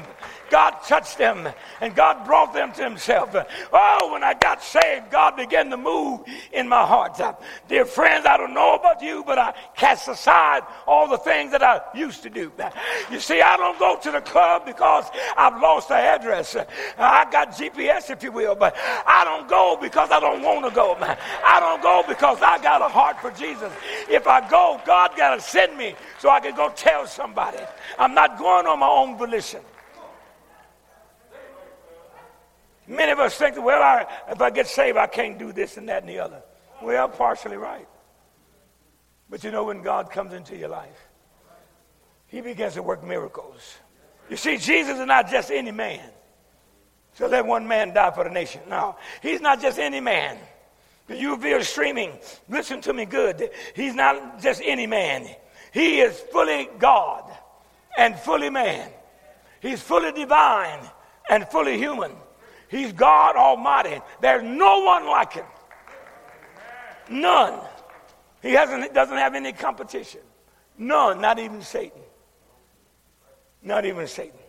God 0.49 0.71
touched 0.87 1.17
them 1.17 1.47
and 1.81 1.95
God 1.95 2.25
brought 2.25 2.53
them 2.53 2.71
to 2.73 2.83
Himself. 2.83 3.35
Oh, 3.73 4.09
when 4.11 4.23
I 4.23 4.33
got 4.33 4.63
saved, 4.63 5.11
God 5.11 5.35
began 5.35 5.69
to 5.69 5.77
move 5.77 6.21
in 6.53 6.67
my 6.67 6.85
heart. 6.85 7.19
Uh, 7.19 7.33
dear 7.67 7.85
friends, 7.85 8.25
I 8.25 8.37
don't 8.37 8.53
know 8.53 8.75
about 8.75 9.01
you, 9.01 9.23
but 9.25 9.37
I 9.37 9.53
cast 9.75 10.07
aside 10.07 10.63
all 10.87 11.07
the 11.07 11.17
things 11.17 11.51
that 11.51 11.63
I 11.63 11.81
used 11.93 12.23
to 12.23 12.29
do. 12.29 12.51
Uh, 12.59 12.69
you 13.11 13.19
see, 13.19 13.41
I 13.41 13.57
don't 13.57 13.79
go 13.79 13.97
to 13.97 14.11
the 14.11 14.21
club 14.21 14.65
because 14.65 15.05
I've 15.37 15.61
lost 15.61 15.89
the 15.89 15.95
address. 15.95 16.55
Uh, 16.55 16.65
I 16.97 17.29
got 17.31 17.51
GPS, 17.51 18.09
if 18.09 18.23
you 18.23 18.31
will, 18.31 18.55
but 18.55 18.75
I 18.77 19.23
don't 19.23 19.47
go 19.47 19.77
because 19.81 20.11
I 20.11 20.19
don't 20.19 20.41
want 20.41 20.65
to 20.65 20.73
go. 20.73 20.95
I 20.99 21.59
don't 21.59 21.81
go 21.81 22.03
because 22.07 22.41
I 22.41 22.61
got 22.61 22.81
a 22.81 22.89
heart 22.89 23.19
for 23.19 23.31
Jesus. 23.31 23.71
If 24.09 24.27
I 24.27 24.47
go, 24.49 24.81
God 24.85 25.11
got 25.15 25.35
to 25.35 25.41
send 25.41 25.77
me 25.77 25.95
so 26.19 26.29
I 26.29 26.39
can 26.39 26.55
go 26.55 26.71
tell 26.75 27.07
somebody. 27.07 27.59
I'm 27.97 28.13
not 28.13 28.37
going 28.37 28.65
on 28.67 28.79
my 28.79 28.87
own 28.87 29.17
volition. 29.17 29.61
Many 32.87 33.11
of 33.11 33.19
us 33.19 33.35
think, 33.35 33.63
well, 33.63 33.81
I, 33.81 34.05
if 34.31 34.41
I 34.41 34.49
get 34.49 34.67
saved, 34.67 34.97
I 34.97 35.07
can't 35.07 35.39
do 35.39 35.51
this 35.51 35.77
and 35.77 35.89
that 35.89 36.03
and 36.03 36.09
the 36.09 36.19
other. 36.19 36.41
Well, 36.81 37.07
partially 37.09 37.57
right. 37.57 37.87
But 39.29 39.43
you 39.43 39.51
know, 39.51 39.63
when 39.63 39.81
God 39.81 40.11
comes 40.11 40.33
into 40.33 40.55
your 40.55 40.69
life, 40.69 41.07
He 42.27 42.41
begins 42.41 42.75
to 42.75 42.83
work 42.83 43.03
miracles. 43.03 43.77
You 44.29 44.37
see, 44.37 44.57
Jesus 44.57 44.99
is 44.99 45.05
not 45.05 45.29
just 45.29 45.51
any 45.51 45.71
man. 45.71 46.09
So 47.13 47.27
let 47.27 47.45
one 47.45 47.67
man 47.67 47.93
die 47.93 48.11
for 48.11 48.23
the 48.23 48.29
nation. 48.29 48.61
No, 48.69 48.97
He's 49.21 49.41
not 49.41 49.61
just 49.61 49.79
any 49.79 49.99
man. 49.99 50.37
You 51.07 51.37
feel 51.37 51.63
streaming, 51.63 52.17
listen 52.49 52.81
to 52.81 52.93
me 52.93 53.05
good. 53.05 53.49
He's 53.75 53.93
not 53.93 54.41
just 54.41 54.61
any 54.63 54.87
man. 54.87 55.27
He 55.71 55.99
is 55.99 56.19
fully 56.31 56.67
God 56.79 57.31
and 57.97 58.17
fully 58.19 58.49
man. 58.49 58.89
He's 59.61 59.81
fully 59.81 60.11
divine 60.11 60.79
and 61.29 61.47
fully 61.49 61.77
human. 61.77 62.11
He's 62.69 62.91
God 62.93 63.35
Almighty. 63.35 64.01
There's 64.21 64.43
no 64.43 64.79
one 64.79 65.05
like 65.05 65.33
him. 65.33 65.45
None. 67.09 67.59
He 68.41 68.51
hasn't, 68.51 68.93
doesn't 68.93 69.17
have 69.17 69.35
any 69.35 69.53
competition. 69.53 70.21
None, 70.77 71.21
not 71.21 71.39
even 71.39 71.61
Satan. 71.61 72.01
Not 73.61 73.85
even 73.85 74.07
Satan. 74.07 74.39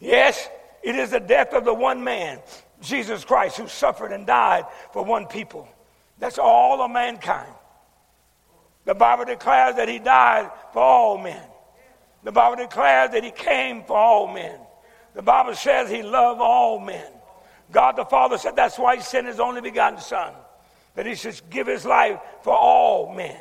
Yes, 0.00 0.48
it 0.82 0.96
is 0.96 1.10
the 1.10 1.20
death 1.20 1.54
of 1.54 1.64
the 1.64 1.72
one 1.72 2.02
man, 2.04 2.40
Jesus 2.82 3.24
Christ, 3.24 3.56
who 3.56 3.68
suffered 3.68 4.12
and 4.12 4.26
died 4.26 4.64
for 4.92 5.04
one 5.04 5.26
people. 5.26 5.68
That's 6.18 6.38
all 6.38 6.82
of 6.82 6.90
mankind. 6.90 7.52
The 8.84 8.94
Bible 8.94 9.24
declares 9.24 9.76
that 9.76 9.88
he 9.88 9.98
died 9.98 10.50
for 10.72 10.82
all 10.82 11.18
men. 11.18 11.42
The 12.22 12.32
Bible 12.32 12.56
declares 12.56 13.10
that 13.12 13.24
he 13.24 13.30
came 13.30 13.84
for 13.84 13.96
all 13.96 14.32
men. 14.32 14.58
The 15.14 15.22
Bible 15.22 15.54
says 15.54 15.90
he 15.90 16.02
loved 16.02 16.40
all 16.40 16.78
men. 16.78 17.06
God 17.74 17.96
the 17.96 18.04
Father 18.04 18.38
said 18.38 18.54
that's 18.54 18.78
why 18.78 18.96
he 18.96 19.02
sent 19.02 19.26
his 19.26 19.40
only 19.40 19.60
begotten 19.60 19.98
Son, 19.98 20.32
that 20.94 21.06
he 21.06 21.16
should 21.16 21.38
give 21.50 21.66
his 21.66 21.84
life 21.84 22.20
for 22.42 22.54
all 22.54 23.12
men. 23.12 23.36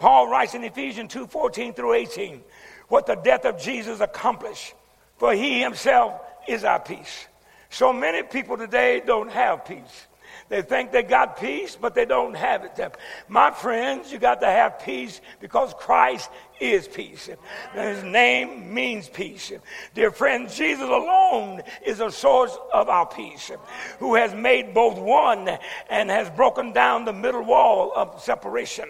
Paul 0.00 0.28
writes 0.28 0.54
in 0.54 0.64
Ephesians 0.64 1.12
2 1.12 1.28
14 1.28 1.72
through 1.72 1.94
18 1.94 2.42
what 2.88 3.06
the 3.06 3.14
death 3.14 3.44
of 3.44 3.62
Jesus 3.62 4.00
accomplished, 4.00 4.74
for 5.16 5.32
he 5.32 5.60
himself 5.60 6.20
is 6.48 6.64
our 6.64 6.80
peace. 6.80 7.28
So 7.70 7.92
many 7.92 8.24
people 8.24 8.58
today 8.58 9.00
don't 9.06 9.30
have 9.30 9.64
peace. 9.64 10.06
They 10.48 10.60
think 10.60 10.90
they 10.90 11.04
got 11.04 11.38
peace, 11.38 11.78
but 11.80 11.94
they 11.94 12.04
don't 12.04 12.34
have 12.34 12.64
it. 12.64 12.96
My 13.28 13.52
friends, 13.52 14.12
you 14.12 14.18
got 14.18 14.40
to 14.40 14.46
have 14.46 14.80
peace 14.80 15.20
because 15.40 15.72
Christ 15.78 16.28
is 16.62 16.86
peace. 16.86 17.28
His 17.74 18.04
name 18.04 18.72
means 18.72 19.08
peace. 19.08 19.52
Dear 19.94 20.12
friends, 20.12 20.56
Jesus 20.56 20.88
alone 20.88 21.62
is 21.84 21.98
the 21.98 22.10
source 22.10 22.56
of 22.72 22.88
our 22.88 23.04
peace, 23.06 23.50
who 23.98 24.14
has 24.14 24.32
made 24.32 24.72
both 24.72 24.96
one 24.96 25.58
and 25.90 26.08
has 26.08 26.30
broken 26.30 26.72
down 26.72 27.04
the 27.04 27.12
middle 27.12 27.42
wall 27.42 27.92
of 27.96 28.22
separation. 28.22 28.88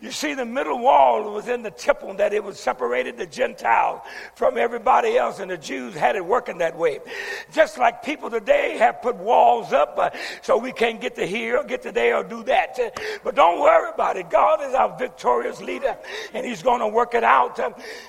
You 0.00 0.10
see, 0.10 0.32
the 0.32 0.46
middle 0.46 0.78
wall 0.78 1.30
was 1.30 1.48
in 1.48 1.62
the 1.62 1.70
temple 1.70 2.14
that 2.14 2.32
it 2.32 2.42
was 2.42 2.58
separated 2.58 3.18
the 3.18 3.26
Gentiles 3.26 4.00
from 4.34 4.56
everybody 4.56 5.18
else, 5.18 5.40
and 5.40 5.50
the 5.50 5.58
Jews 5.58 5.94
had 5.94 6.16
it 6.16 6.24
working 6.24 6.58
that 6.58 6.76
way. 6.76 7.00
Just 7.52 7.76
like 7.76 8.02
people 8.02 8.30
today 8.30 8.78
have 8.78 9.02
put 9.02 9.16
walls 9.16 9.72
up 9.74 9.98
uh, 9.98 10.10
so 10.40 10.56
we 10.56 10.72
can't 10.72 11.00
get 11.00 11.14
to 11.16 11.26
here 11.26 11.58
or 11.58 11.64
get 11.64 11.82
to 11.82 11.92
there 11.92 12.16
or 12.16 12.24
do 12.24 12.42
that. 12.44 12.78
But 13.22 13.34
don't 13.34 13.60
worry 13.60 13.90
about 13.92 14.16
it. 14.16 14.30
God 14.30 14.62
is 14.62 14.74
our 14.74 14.96
victorious 14.96 15.60
leader, 15.60 15.98
and 16.32 16.46
He's 16.46 16.62
going 16.62 16.80
to 16.80 16.88
work 16.88 17.09
it 17.14 17.24
out. 17.24 17.58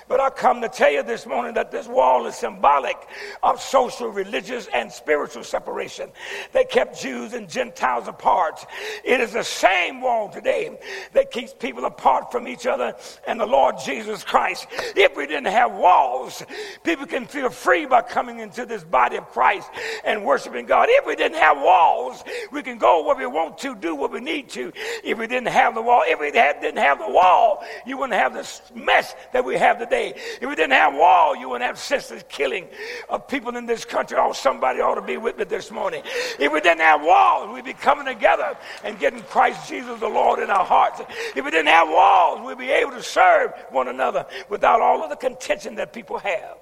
But 0.08 0.20
I 0.20 0.30
come 0.30 0.60
to 0.62 0.68
tell 0.68 0.90
you 0.90 1.02
this 1.02 1.26
morning 1.26 1.54
that 1.54 1.70
this 1.70 1.86
wall 1.86 2.26
is 2.26 2.36
symbolic 2.36 2.96
of 3.42 3.60
social, 3.60 4.08
religious, 4.08 4.68
and 4.72 4.90
spiritual 4.90 5.44
separation 5.44 6.10
that 6.52 6.70
kept 6.70 7.00
Jews 7.00 7.34
and 7.34 7.48
Gentiles 7.48 8.08
apart. 8.08 8.64
It 9.04 9.20
is 9.20 9.32
the 9.32 9.44
same 9.44 10.00
wall 10.00 10.28
today 10.28 10.78
that 11.12 11.30
keeps 11.30 11.54
people 11.54 11.84
apart 11.84 12.32
from 12.32 12.48
each 12.48 12.66
other 12.66 12.94
and 13.26 13.40
the 13.40 13.46
Lord 13.46 13.76
Jesus 13.84 14.24
Christ. 14.24 14.66
If 14.96 15.16
we 15.16 15.26
didn't 15.26 15.52
have 15.52 15.74
walls, 15.74 16.42
people 16.84 17.06
can 17.06 17.26
feel 17.26 17.50
free 17.50 17.86
by 17.86 18.02
coming 18.02 18.40
into 18.40 18.66
this 18.66 18.84
body 18.84 19.16
of 19.16 19.28
Christ 19.30 19.68
and 20.04 20.24
worshiping 20.24 20.66
God. 20.66 20.88
If 20.90 21.06
we 21.06 21.16
didn't 21.16 21.38
have 21.38 21.56
walls, 21.58 22.22
we 22.50 22.62
can 22.62 22.78
go 22.78 23.04
where 23.04 23.16
we 23.16 23.26
want 23.26 23.58
to, 23.58 23.74
do 23.74 23.94
what 23.94 24.12
we 24.12 24.20
need 24.20 24.48
to. 24.50 24.72
If 25.04 25.18
we 25.18 25.26
didn't 25.26 25.48
have 25.48 25.74
the 25.74 25.82
wall, 25.82 26.02
if 26.06 26.20
we 26.20 26.30
didn't 26.30 26.78
have 26.78 26.98
the 26.98 27.10
wall, 27.10 27.64
you 27.86 27.96
wouldn't 27.96 28.18
have 28.18 28.34
this 28.34 28.62
mess 28.84 29.14
that 29.32 29.44
we 29.44 29.56
have 29.56 29.78
today. 29.78 30.14
If 30.40 30.48
we 30.48 30.54
didn't 30.54 30.72
have 30.72 30.94
wall, 30.94 31.36
you 31.36 31.48
wouldn't 31.48 31.66
have 31.66 31.78
senseless 31.78 32.24
killing 32.28 32.68
of 33.08 33.28
people 33.28 33.56
in 33.56 33.66
this 33.66 33.84
country. 33.84 34.16
Oh, 34.20 34.32
somebody 34.32 34.80
ought 34.80 34.96
to 34.96 35.02
be 35.02 35.16
with 35.16 35.38
me 35.38 35.44
this 35.44 35.70
morning. 35.70 36.02
If 36.38 36.52
we 36.52 36.60
didn't 36.60 36.80
have 36.80 37.02
walls, 37.02 37.54
we'd 37.54 37.64
be 37.64 37.72
coming 37.72 38.06
together 38.06 38.56
and 38.84 38.98
getting 38.98 39.20
Christ 39.22 39.68
Jesus 39.68 40.00
the 40.00 40.08
Lord 40.08 40.40
in 40.40 40.50
our 40.50 40.64
hearts. 40.64 41.00
If 41.34 41.44
we 41.44 41.50
didn't 41.50 41.68
have 41.68 41.88
walls, 41.88 42.46
we'd 42.46 42.58
be 42.58 42.70
able 42.70 42.92
to 42.92 43.02
serve 43.02 43.52
one 43.70 43.88
another 43.88 44.26
without 44.48 44.80
all 44.80 45.02
of 45.02 45.10
the 45.10 45.16
contention 45.16 45.76
that 45.76 45.92
people 45.92 46.18
have. 46.18 46.56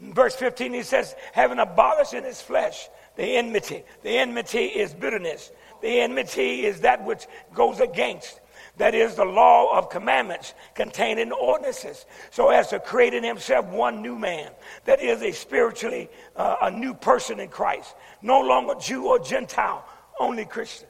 In 0.00 0.14
verse 0.14 0.34
15, 0.36 0.72
he 0.72 0.82
says, 0.82 1.14
having 1.32 1.58
abolished 1.58 2.14
in 2.14 2.24
his 2.24 2.40
flesh 2.40 2.88
the 3.16 3.36
enmity. 3.36 3.82
The 4.04 4.16
enmity 4.18 4.66
is 4.66 4.94
bitterness. 4.94 5.50
The 5.82 6.00
enmity 6.00 6.64
is 6.64 6.80
that 6.82 7.04
which 7.04 7.26
goes 7.52 7.80
against. 7.80 8.40
That 8.78 8.94
is 8.94 9.16
the 9.16 9.24
law 9.24 9.76
of 9.76 9.90
commandments 9.90 10.54
contained 10.74 11.18
in 11.18 11.32
ordinances, 11.32 12.06
so 12.30 12.50
as 12.50 12.68
to 12.68 12.78
create 12.78 13.12
in 13.12 13.24
himself 13.24 13.66
one 13.66 14.00
new 14.02 14.16
man. 14.16 14.52
That 14.84 15.02
is 15.02 15.20
a 15.22 15.32
spiritually 15.32 16.08
uh, 16.36 16.56
a 16.62 16.70
new 16.70 16.94
person 16.94 17.40
in 17.40 17.48
Christ. 17.48 17.94
No 18.22 18.40
longer 18.40 18.74
Jew 18.80 19.08
or 19.08 19.18
Gentile, 19.18 19.84
only 20.20 20.44
Christian. 20.44 20.88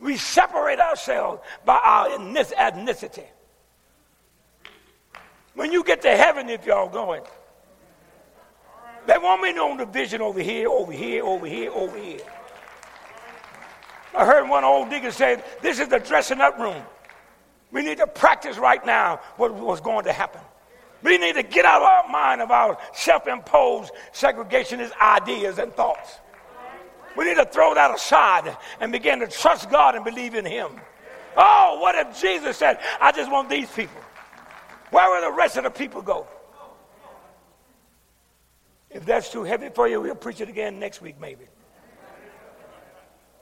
We 0.00 0.16
separate 0.16 0.80
ourselves 0.80 1.42
by 1.64 1.80
our 1.82 2.08
ethnicity. 2.08 3.24
When 5.54 5.72
you 5.72 5.84
get 5.84 6.02
to 6.02 6.14
heaven, 6.14 6.50
if 6.50 6.66
y'all 6.66 6.88
going, 6.88 7.22
there 9.06 9.20
won't 9.20 9.42
be 9.42 9.52
no 9.52 9.76
division 9.76 10.20
over 10.20 10.40
here, 10.40 10.68
over 10.68 10.92
here, 10.92 11.24
over 11.24 11.46
here, 11.46 11.70
over 11.70 11.96
here. 11.96 12.20
I 14.16 14.24
heard 14.24 14.48
one 14.48 14.64
old 14.64 14.88
digger 14.88 15.10
say, 15.10 15.42
This 15.60 15.78
is 15.78 15.88
the 15.88 15.98
dressing 15.98 16.40
up 16.40 16.58
room. 16.58 16.82
We 17.70 17.82
need 17.82 17.98
to 17.98 18.06
practice 18.06 18.56
right 18.56 18.84
now 18.84 19.20
what 19.36 19.52
was 19.52 19.80
going 19.80 20.06
to 20.06 20.12
happen. 20.12 20.40
We 21.02 21.18
need 21.18 21.34
to 21.34 21.42
get 21.42 21.66
out 21.66 21.82
of 21.82 21.88
our 21.88 22.08
mind 22.10 22.40
of 22.40 22.50
our 22.50 22.78
self 22.94 23.26
imposed 23.26 23.92
segregationist 24.14 24.92
ideas 25.00 25.58
and 25.58 25.72
thoughts. 25.74 26.18
We 27.16 27.26
need 27.26 27.36
to 27.36 27.44
throw 27.44 27.74
that 27.74 27.94
aside 27.94 28.56
and 28.80 28.90
begin 28.90 29.20
to 29.20 29.26
trust 29.26 29.70
God 29.70 29.94
and 29.94 30.04
believe 30.04 30.34
in 30.34 30.46
Him. 30.46 30.70
Oh, 31.36 31.78
what 31.80 31.94
if 31.94 32.20
Jesus 32.20 32.56
said, 32.56 32.78
I 33.00 33.12
just 33.12 33.30
want 33.30 33.50
these 33.50 33.70
people? 33.70 34.00
Where 34.90 35.10
will 35.10 35.30
the 35.30 35.36
rest 35.36 35.58
of 35.58 35.64
the 35.64 35.70
people 35.70 36.00
go? 36.00 36.26
If 38.88 39.04
that's 39.04 39.30
too 39.30 39.44
heavy 39.44 39.68
for 39.68 39.86
you, 39.86 40.00
we'll 40.00 40.14
preach 40.14 40.40
it 40.40 40.48
again 40.48 40.78
next 40.78 41.02
week, 41.02 41.20
maybe 41.20 41.46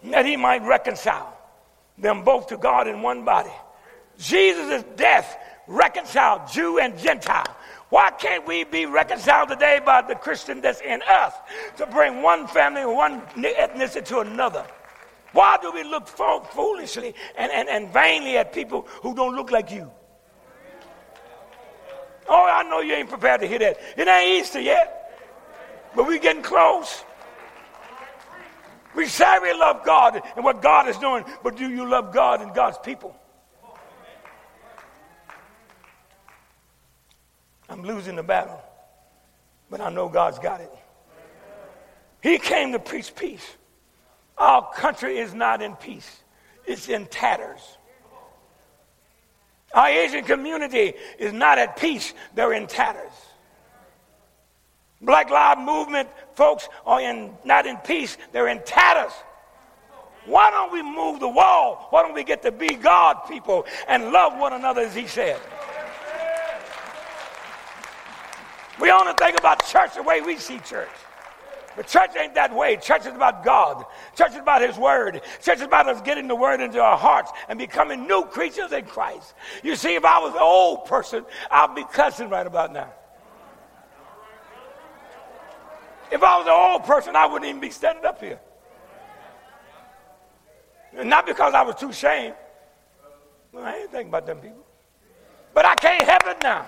that 0.04 0.26
he 0.26 0.36
might 0.36 0.62
reconcile 0.62 1.36
them 1.98 2.24
both 2.24 2.48
to 2.48 2.56
God 2.56 2.88
in 2.88 3.02
one 3.02 3.24
body. 3.24 3.52
Jesus' 4.18 4.84
death 4.96 5.36
reconciled 5.66 6.50
Jew 6.50 6.78
and 6.78 6.96
Gentile. 6.98 7.56
Why 7.88 8.10
can't 8.10 8.46
we 8.46 8.64
be 8.64 8.86
reconciled 8.86 9.50
today 9.50 9.80
by 9.84 10.02
the 10.02 10.14
Christian 10.14 10.60
that's 10.60 10.80
in 10.80 11.02
us 11.08 11.32
to 11.76 11.86
bring 11.86 12.22
one 12.22 12.46
family, 12.46 12.84
one 12.84 13.20
ethnicity 13.36 14.04
to 14.06 14.20
another? 14.20 14.64
Why 15.32 15.58
do 15.60 15.72
we 15.72 15.84
look 15.84 16.08
foolishly 16.08 17.14
and, 17.36 17.50
and, 17.50 17.68
and 17.68 17.92
vainly 17.92 18.36
at 18.36 18.52
people 18.52 18.86
who 19.02 19.14
don't 19.14 19.34
look 19.34 19.50
like 19.50 19.70
you? 19.70 19.90
Oh, 22.28 22.46
I 22.50 22.62
know 22.62 22.80
you 22.80 22.94
ain't 22.94 23.08
prepared 23.08 23.40
to 23.42 23.46
hear 23.46 23.58
that. 23.58 23.78
It 23.96 24.08
ain't 24.08 24.42
Easter 24.42 24.60
yet, 24.60 25.12
but 25.94 26.06
we're 26.06 26.18
getting 26.18 26.42
close. 26.42 27.04
We 28.94 29.06
say 29.06 29.38
we 29.42 29.52
love 29.52 29.84
God 29.84 30.22
and 30.36 30.44
what 30.44 30.62
God 30.62 30.88
is 30.88 30.96
doing, 30.98 31.24
but 31.42 31.56
do 31.56 31.68
you 31.68 31.88
love 31.88 32.12
God 32.12 32.40
and 32.42 32.54
God's 32.54 32.78
people? 32.78 33.16
I'm 37.68 37.82
losing 37.82 38.14
the 38.14 38.22
battle, 38.22 38.62
but 39.70 39.80
I 39.80 39.90
know 39.90 40.08
God's 40.08 40.38
got 40.38 40.60
it. 40.60 40.70
He 42.22 42.38
came 42.38 42.72
to 42.72 42.78
preach 42.78 43.14
peace. 43.14 43.44
Our 44.38 44.70
country 44.72 45.18
is 45.18 45.34
not 45.34 45.62
in 45.62 45.74
peace, 45.76 46.22
it's 46.66 46.88
in 46.88 47.06
tatters. 47.06 47.60
Our 49.72 49.88
Asian 49.88 50.24
community 50.24 50.94
is 51.18 51.32
not 51.32 51.58
at 51.58 51.76
peace, 51.76 52.14
they're 52.34 52.52
in 52.52 52.68
tatters. 52.68 53.12
Black 55.00 55.30
Lives 55.30 55.60
Movement 55.60 56.08
folks 56.34 56.68
are 56.86 57.00
in, 57.00 57.36
not 57.44 57.66
in 57.66 57.76
peace, 57.78 58.16
they're 58.32 58.48
in 58.48 58.62
tatters. 58.64 59.12
Why 60.26 60.50
don't 60.50 60.72
we 60.72 60.82
move 60.82 61.20
the 61.20 61.28
wall? 61.28 61.88
Why 61.90 62.02
don't 62.02 62.14
we 62.14 62.24
get 62.24 62.42
to 62.42 62.52
be 62.52 62.74
God 62.76 63.26
people 63.28 63.66
and 63.88 64.10
love 64.10 64.38
one 64.38 64.54
another 64.54 64.80
as 64.80 64.94
He 64.94 65.06
said? 65.06 65.38
We 68.80 68.90
only 68.90 69.12
think 69.18 69.38
about 69.38 69.64
church 69.66 69.94
the 69.94 70.02
way 70.02 70.20
we 70.20 70.36
see 70.36 70.58
church. 70.60 70.88
But 71.76 71.88
church 71.88 72.10
ain't 72.18 72.34
that 72.34 72.54
way. 72.54 72.76
Church 72.76 73.02
is 73.02 73.14
about 73.14 73.44
God. 73.44 73.84
Church 74.16 74.30
is 74.30 74.38
about 74.38 74.62
His 74.62 74.76
Word. 74.76 75.22
Church 75.42 75.58
is 75.58 75.62
about 75.62 75.88
us 75.88 76.00
getting 76.02 76.28
the 76.28 76.34
Word 76.34 76.60
into 76.60 76.80
our 76.80 76.96
hearts 76.96 77.32
and 77.48 77.58
becoming 77.58 78.06
new 78.06 78.24
creatures 78.24 78.72
in 78.72 78.84
Christ. 78.84 79.34
You 79.62 79.76
see, 79.76 79.94
if 79.94 80.04
I 80.04 80.20
was 80.20 80.34
an 80.34 80.40
old 80.40 80.86
person, 80.86 81.24
I'd 81.50 81.74
be 81.74 81.84
cussing 81.92 82.28
right 82.28 82.46
about 82.46 82.72
now. 82.72 82.92
If 86.10 86.22
I 86.22 86.38
was 86.38 86.46
an 86.46 86.52
old 86.52 86.84
person, 86.84 87.16
I 87.16 87.26
wouldn't 87.26 87.48
even 87.48 87.60
be 87.60 87.70
standing 87.70 88.04
up 88.04 88.20
here. 88.20 88.40
Not 90.92 91.26
because 91.26 91.54
I 91.54 91.62
was 91.62 91.74
too 91.74 91.90
ashamed. 91.90 92.34
Well, 93.52 93.64
I 93.64 93.76
ain't 93.78 93.90
thinking 93.90 94.08
about 94.08 94.26
them 94.26 94.38
people. 94.38 94.64
But 95.52 95.64
I 95.64 95.74
can't 95.74 96.02
help 96.02 96.26
it 96.26 96.42
now. 96.42 96.66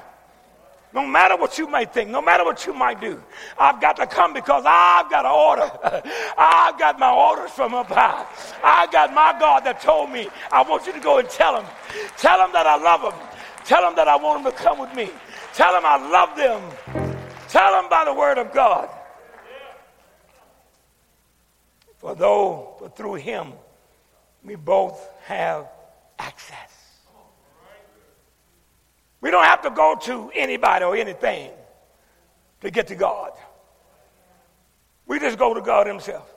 No 0.93 1.07
matter 1.07 1.37
what 1.37 1.59
you 1.59 1.69
might 1.69 1.93
think, 1.93 2.09
no 2.11 2.23
matter 2.23 2.45
what 2.45 2.65
you 2.65 2.73
might 2.73 3.01
do, 3.01 3.23
I've 3.59 3.81
got 3.81 3.97
to 3.97 4.07
come 4.07 4.33
because 4.33 4.65
I've 4.67 5.11
got 5.11 5.27
an 5.27 5.33
order. 5.33 5.71
I've 6.39 6.79
got 6.79 6.99
my 6.99 7.11
orders 7.13 7.51
from 7.51 7.75
up 7.75 7.89
high. 7.89 8.25
I 8.65 8.87
got 8.91 9.13
my 9.13 9.37
God 9.39 9.65
that 9.65 9.81
told 9.81 10.11
me, 10.11 10.29
I 10.51 10.63
want 10.63 10.87
you 10.87 10.93
to 10.93 11.01
go 11.01 11.19
and 11.19 11.29
tell 11.29 11.55
them. 11.55 11.67
Tell 12.17 12.39
them 12.39 12.51
that 12.53 12.67
I 12.67 12.77
love 12.77 13.03
them. 13.03 13.13
Tell 13.65 13.83
them 13.83 13.95
that 13.97 14.09
I 14.09 14.17
want 14.17 14.43
them 14.43 14.53
to 14.53 14.59
come 14.59 14.79
with 14.79 14.95
me. 14.95 15.11
Tell 15.53 15.73
them 15.73 15.83
I 15.85 15.97
love 15.97 16.37
them. 16.37 16.63
Tell 17.49 17.73
them 17.73 17.91
by 17.91 18.05
the 18.05 18.15
word 18.15 18.39
of 18.39 18.53
God. 18.55 18.89
For 22.07 22.15
though, 22.15 22.77
for 22.79 22.89
through 22.89 23.15
him, 23.15 23.53
we 24.45 24.55
both 24.55 25.09
have 25.25 25.67
access. 26.21 27.03
We 29.21 29.33
don't 29.33 29.43
have 29.43 29.63
to 29.63 29.71
go 29.71 29.97
to 30.03 30.31
anybody 30.33 30.85
or 30.85 30.95
anything 30.95 31.51
to 32.61 32.71
get 32.71 32.87
to 32.87 32.95
God. 32.95 33.33
We 35.09 35.19
just 35.19 35.37
go 35.37 35.53
to 35.53 35.61
God 35.61 35.89
Himself. 35.89 36.33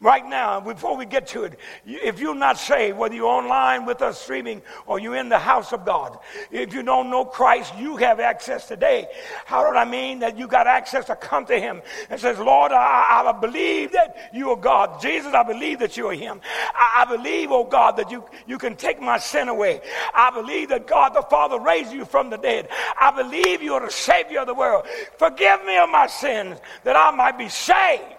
Right 0.00 0.24
now, 0.24 0.60
before 0.60 0.96
we 0.96 1.06
get 1.06 1.26
to 1.28 1.42
it, 1.42 1.58
if 1.84 2.20
you're 2.20 2.32
not 2.32 2.56
saved, 2.56 2.96
whether 2.96 3.16
you're 3.16 3.26
online 3.26 3.84
with 3.84 4.00
us 4.00 4.20
streaming 4.20 4.62
or 4.86 5.00
you're 5.00 5.16
in 5.16 5.28
the 5.28 5.40
house 5.40 5.72
of 5.72 5.84
God, 5.84 6.20
if 6.52 6.72
you 6.72 6.84
don't 6.84 7.10
know 7.10 7.24
Christ, 7.24 7.74
you 7.76 7.96
have 7.96 8.20
access 8.20 8.68
today. 8.68 9.08
How 9.44 9.68
do 9.68 9.76
I 9.76 9.84
mean 9.84 10.20
that 10.20 10.38
you 10.38 10.46
got 10.46 10.68
access 10.68 11.06
to 11.06 11.16
come 11.16 11.46
to 11.46 11.58
Him 11.58 11.82
and 12.10 12.20
says, 12.20 12.38
Lord, 12.38 12.70
I, 12.70 13.24
I 13.26 13.32
believe 13.40 13.90
that 13.90 14.30
you 14.32 14.50
are 14.50 14.56
God. 14.56 15.02
Jesus, 15.02 15.34
I 15.34 15.42
believe 15.42 15.80
that 15.80 15.96
you 15.96 16.06
are 16.06 16.14
Him. 16.14 16.40
I, 16.74 17.04
I 17.04 17.16
believe, 17.16 17.50
oh 17.50 17.64
God, 17.64 17.96
that 17.96 18.08
you, 18.08 18.22
you 18.46 18.56
can 18.56 18.76
take 18.76 19.02
my 19.02 19.18
sin 19.18 19.48
away. 19.48 19.80
I 20.14 20.30
believe 20.30 20.68
that 20.68 20.86
God 20.86 21.08
the 21.12 21.22
Father 21.22 21.58
raised 21.58 21.92
you 21.92 22.04
from 22.04 22.30
the 22.30 22.38
dead. 22.38 22.68
I 23.00 23.10
believe 23.10 23.62
you 23.62 23.74
are 23.74 23.84
the 23.84 23.90
Savior 23.90 24.42
of 24.42 24.46
the 24.46 24.54
world. 24.54 24.86
Forgive 25.18 25.64
me 25.64 25.76
of 25.76 25.90
my 25.90 26.06
sins 26.06 26.60
that 26.84 26.94
I 26.94 27.10
might 27.10 27.36
be 27.36 27.48
saved. 27.48 28.14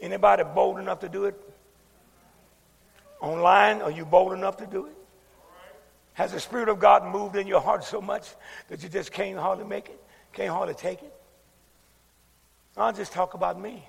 Anybody 0.00 0.44
bold 0.54 0.78
enough 0.78 1.00
to 1.00 1.08
do 1.08 1.24
it? 1.24 1.40
Online, 3.20 3.80
are 3.80 3.90
you 3.90 4.04
bold 4.04 4.32
enough 4.32 4.58
to 4.58 4.66
do 4.66 4.86
it? 4.86 4.92
Has 6.12 6.32
the 6.32 6.40
Spirit 6.40 6.68
of 6.68 6.78
God 6.78 7.04
moved 7.12 7.36
in 7.36 7.46
your 7.46 7.60
heart 7.60 7.84
so 7.84 8.00
much 8.00 8.28
that 8.68 8.82
you 8.82 8.88
just 8.88 9.12
can't 9.12 9.38
hardly 9.38 9.64
make 9.64 9.88
it? 9.88 10.02
Can't 10.32 10.50
hardly 10.50 10.74
take 10.74 11.02
it? 11.02 11.12
I'll 12.76 12.92
just 12.92 13.12
talk 13.12 13.34
about 13.34 13.60
me. 13.60 13.82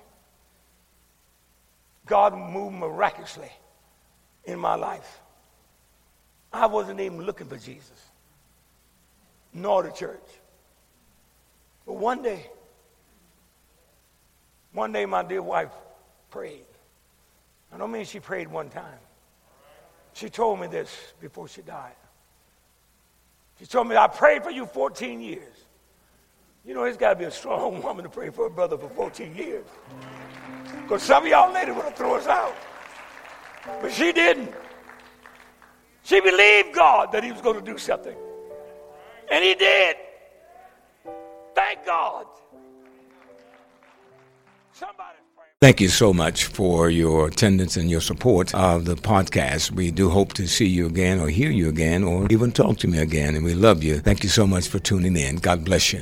God 2.06 2.36
moved 2.36 2.76
miraculously 2.76 3.50
in 4.44 4.58
my 4.58 4.74
life. 4.74 5.20
I 6.52 6.66
wasn't 6.66 7.00
even 7.00 7.20
looking 7.22 7.46
for 7.46 7.58
Jesus, 7.58 8.06
nor 9.52 9.82
the 9.82 9.90
church. 9.90 10.24
But 11.84 11.94
one 11.94 12.22
day, 12.22 12.46
one 14.72 14.92
day, 14.92 15.04
my 15.04 15.22
dear 15.22 15.42
wife 15.42 15.70
prayed. 16.30 16.66
I 17.72 17.76
don't 17.76 17.90
mean 17.90 18.04
she 18.04 18.20
prayed 18.20 18.48
one 18.48 18.70
time. 18.70 18.98
She 20.12 20.28
told 20.28 20.60
me 20.60 20.66
this 20.66 20.90
before 21.20 21.48
she 21.48 21.62
died. 21.62 21.94
She 23.58 23.66
told 23.66 23.88
me, 23.88 23.96
I 23.96 24.06
prayed 24.06 24.42
for 24.42 24.50
you 24.50 24.66
14 24.66 25.20
years. 25.20 25.54
You 26.64 26.74
know, 26.74 26.84
it's 26.84 26.96
got 26.96 27.10
to 27.10 27.16
be 27.16 27.24
a 27.24 27.30
strong 27.30 27.82
woman 27.84 28.04
to 28.04 28.10
pray 28.10 28.30
for 28.30 28.46
a 28.46 28.50
brother 28.50 28.76
for 28.78 28.88
14 28.88 29.34
years. 29.34 29.64
Because 30.82 31.02
some 31.02 31.24
of 31.24 31.28
y'all 31.28 31.52
ladies 31.52 31.74
would 31.74 31.84
have 31.84 31.96
thrown 31.96 32.18
us 32.18 32.26
out. 32.26 32.54
But 33.80 33.92
she 33.92 34.12
didn't. 34.12 34.52
She 36.02 36.20
believed 36.20 36.74
God 36.74 37.12
that 37.12 37.22
He 37.22 37.32
was 37.32 37.40
going 37.40 37.62
to 37.62 37.64
do 37.64 37.76
something. 37.78 38.16
And 39.30 39.44
He 39.44 39.54
did. 39.54 39.96
Thank 41.54 41.84
God. 41.84 42.26
Somebody. 44.72 45.18
Thank 45.60 45.80
you 45.80 45.88
so 45.88 46.12
much 46.12 46.44
for 46.44 46.88
your 46.88 47.26
attendance 47.26 47.76
and 47.76 47.90
your 47.90 48.00
support 48.00 48.54
of 48.54 48.84
the 48.84 48.94
podcast. 48.94 49.72
We 49.72 49.90
do 49.90 50.08
hope 50.08 50.32
to 50.34 50.46
see 50.46 50.68
you 50.68 50.86
again 50.86 51.18
or 51.18 51.28
hear 51.28 51.50
you 51.50 51.68
again 51.68 52.04
or 52.04 52.28
even 52.30 52.52
talk 52.52 52.78
to 52.78 52.86
me 52.86 52.98
again. 52.98 53.34
And 53.34 53.44
we 53.44 53.54
love 53.54 53.82
you. 53.82 53.98
Thank 53.98 54.22
you 54.22 54.28
so 54.28 54.46
much 54.46 54.68
for 54.68 54.78
tuning 54.78 55.16
in. 55.16 55.34
God 55.34 55.64
bless 55.64 55.92
you. 55.92 55.96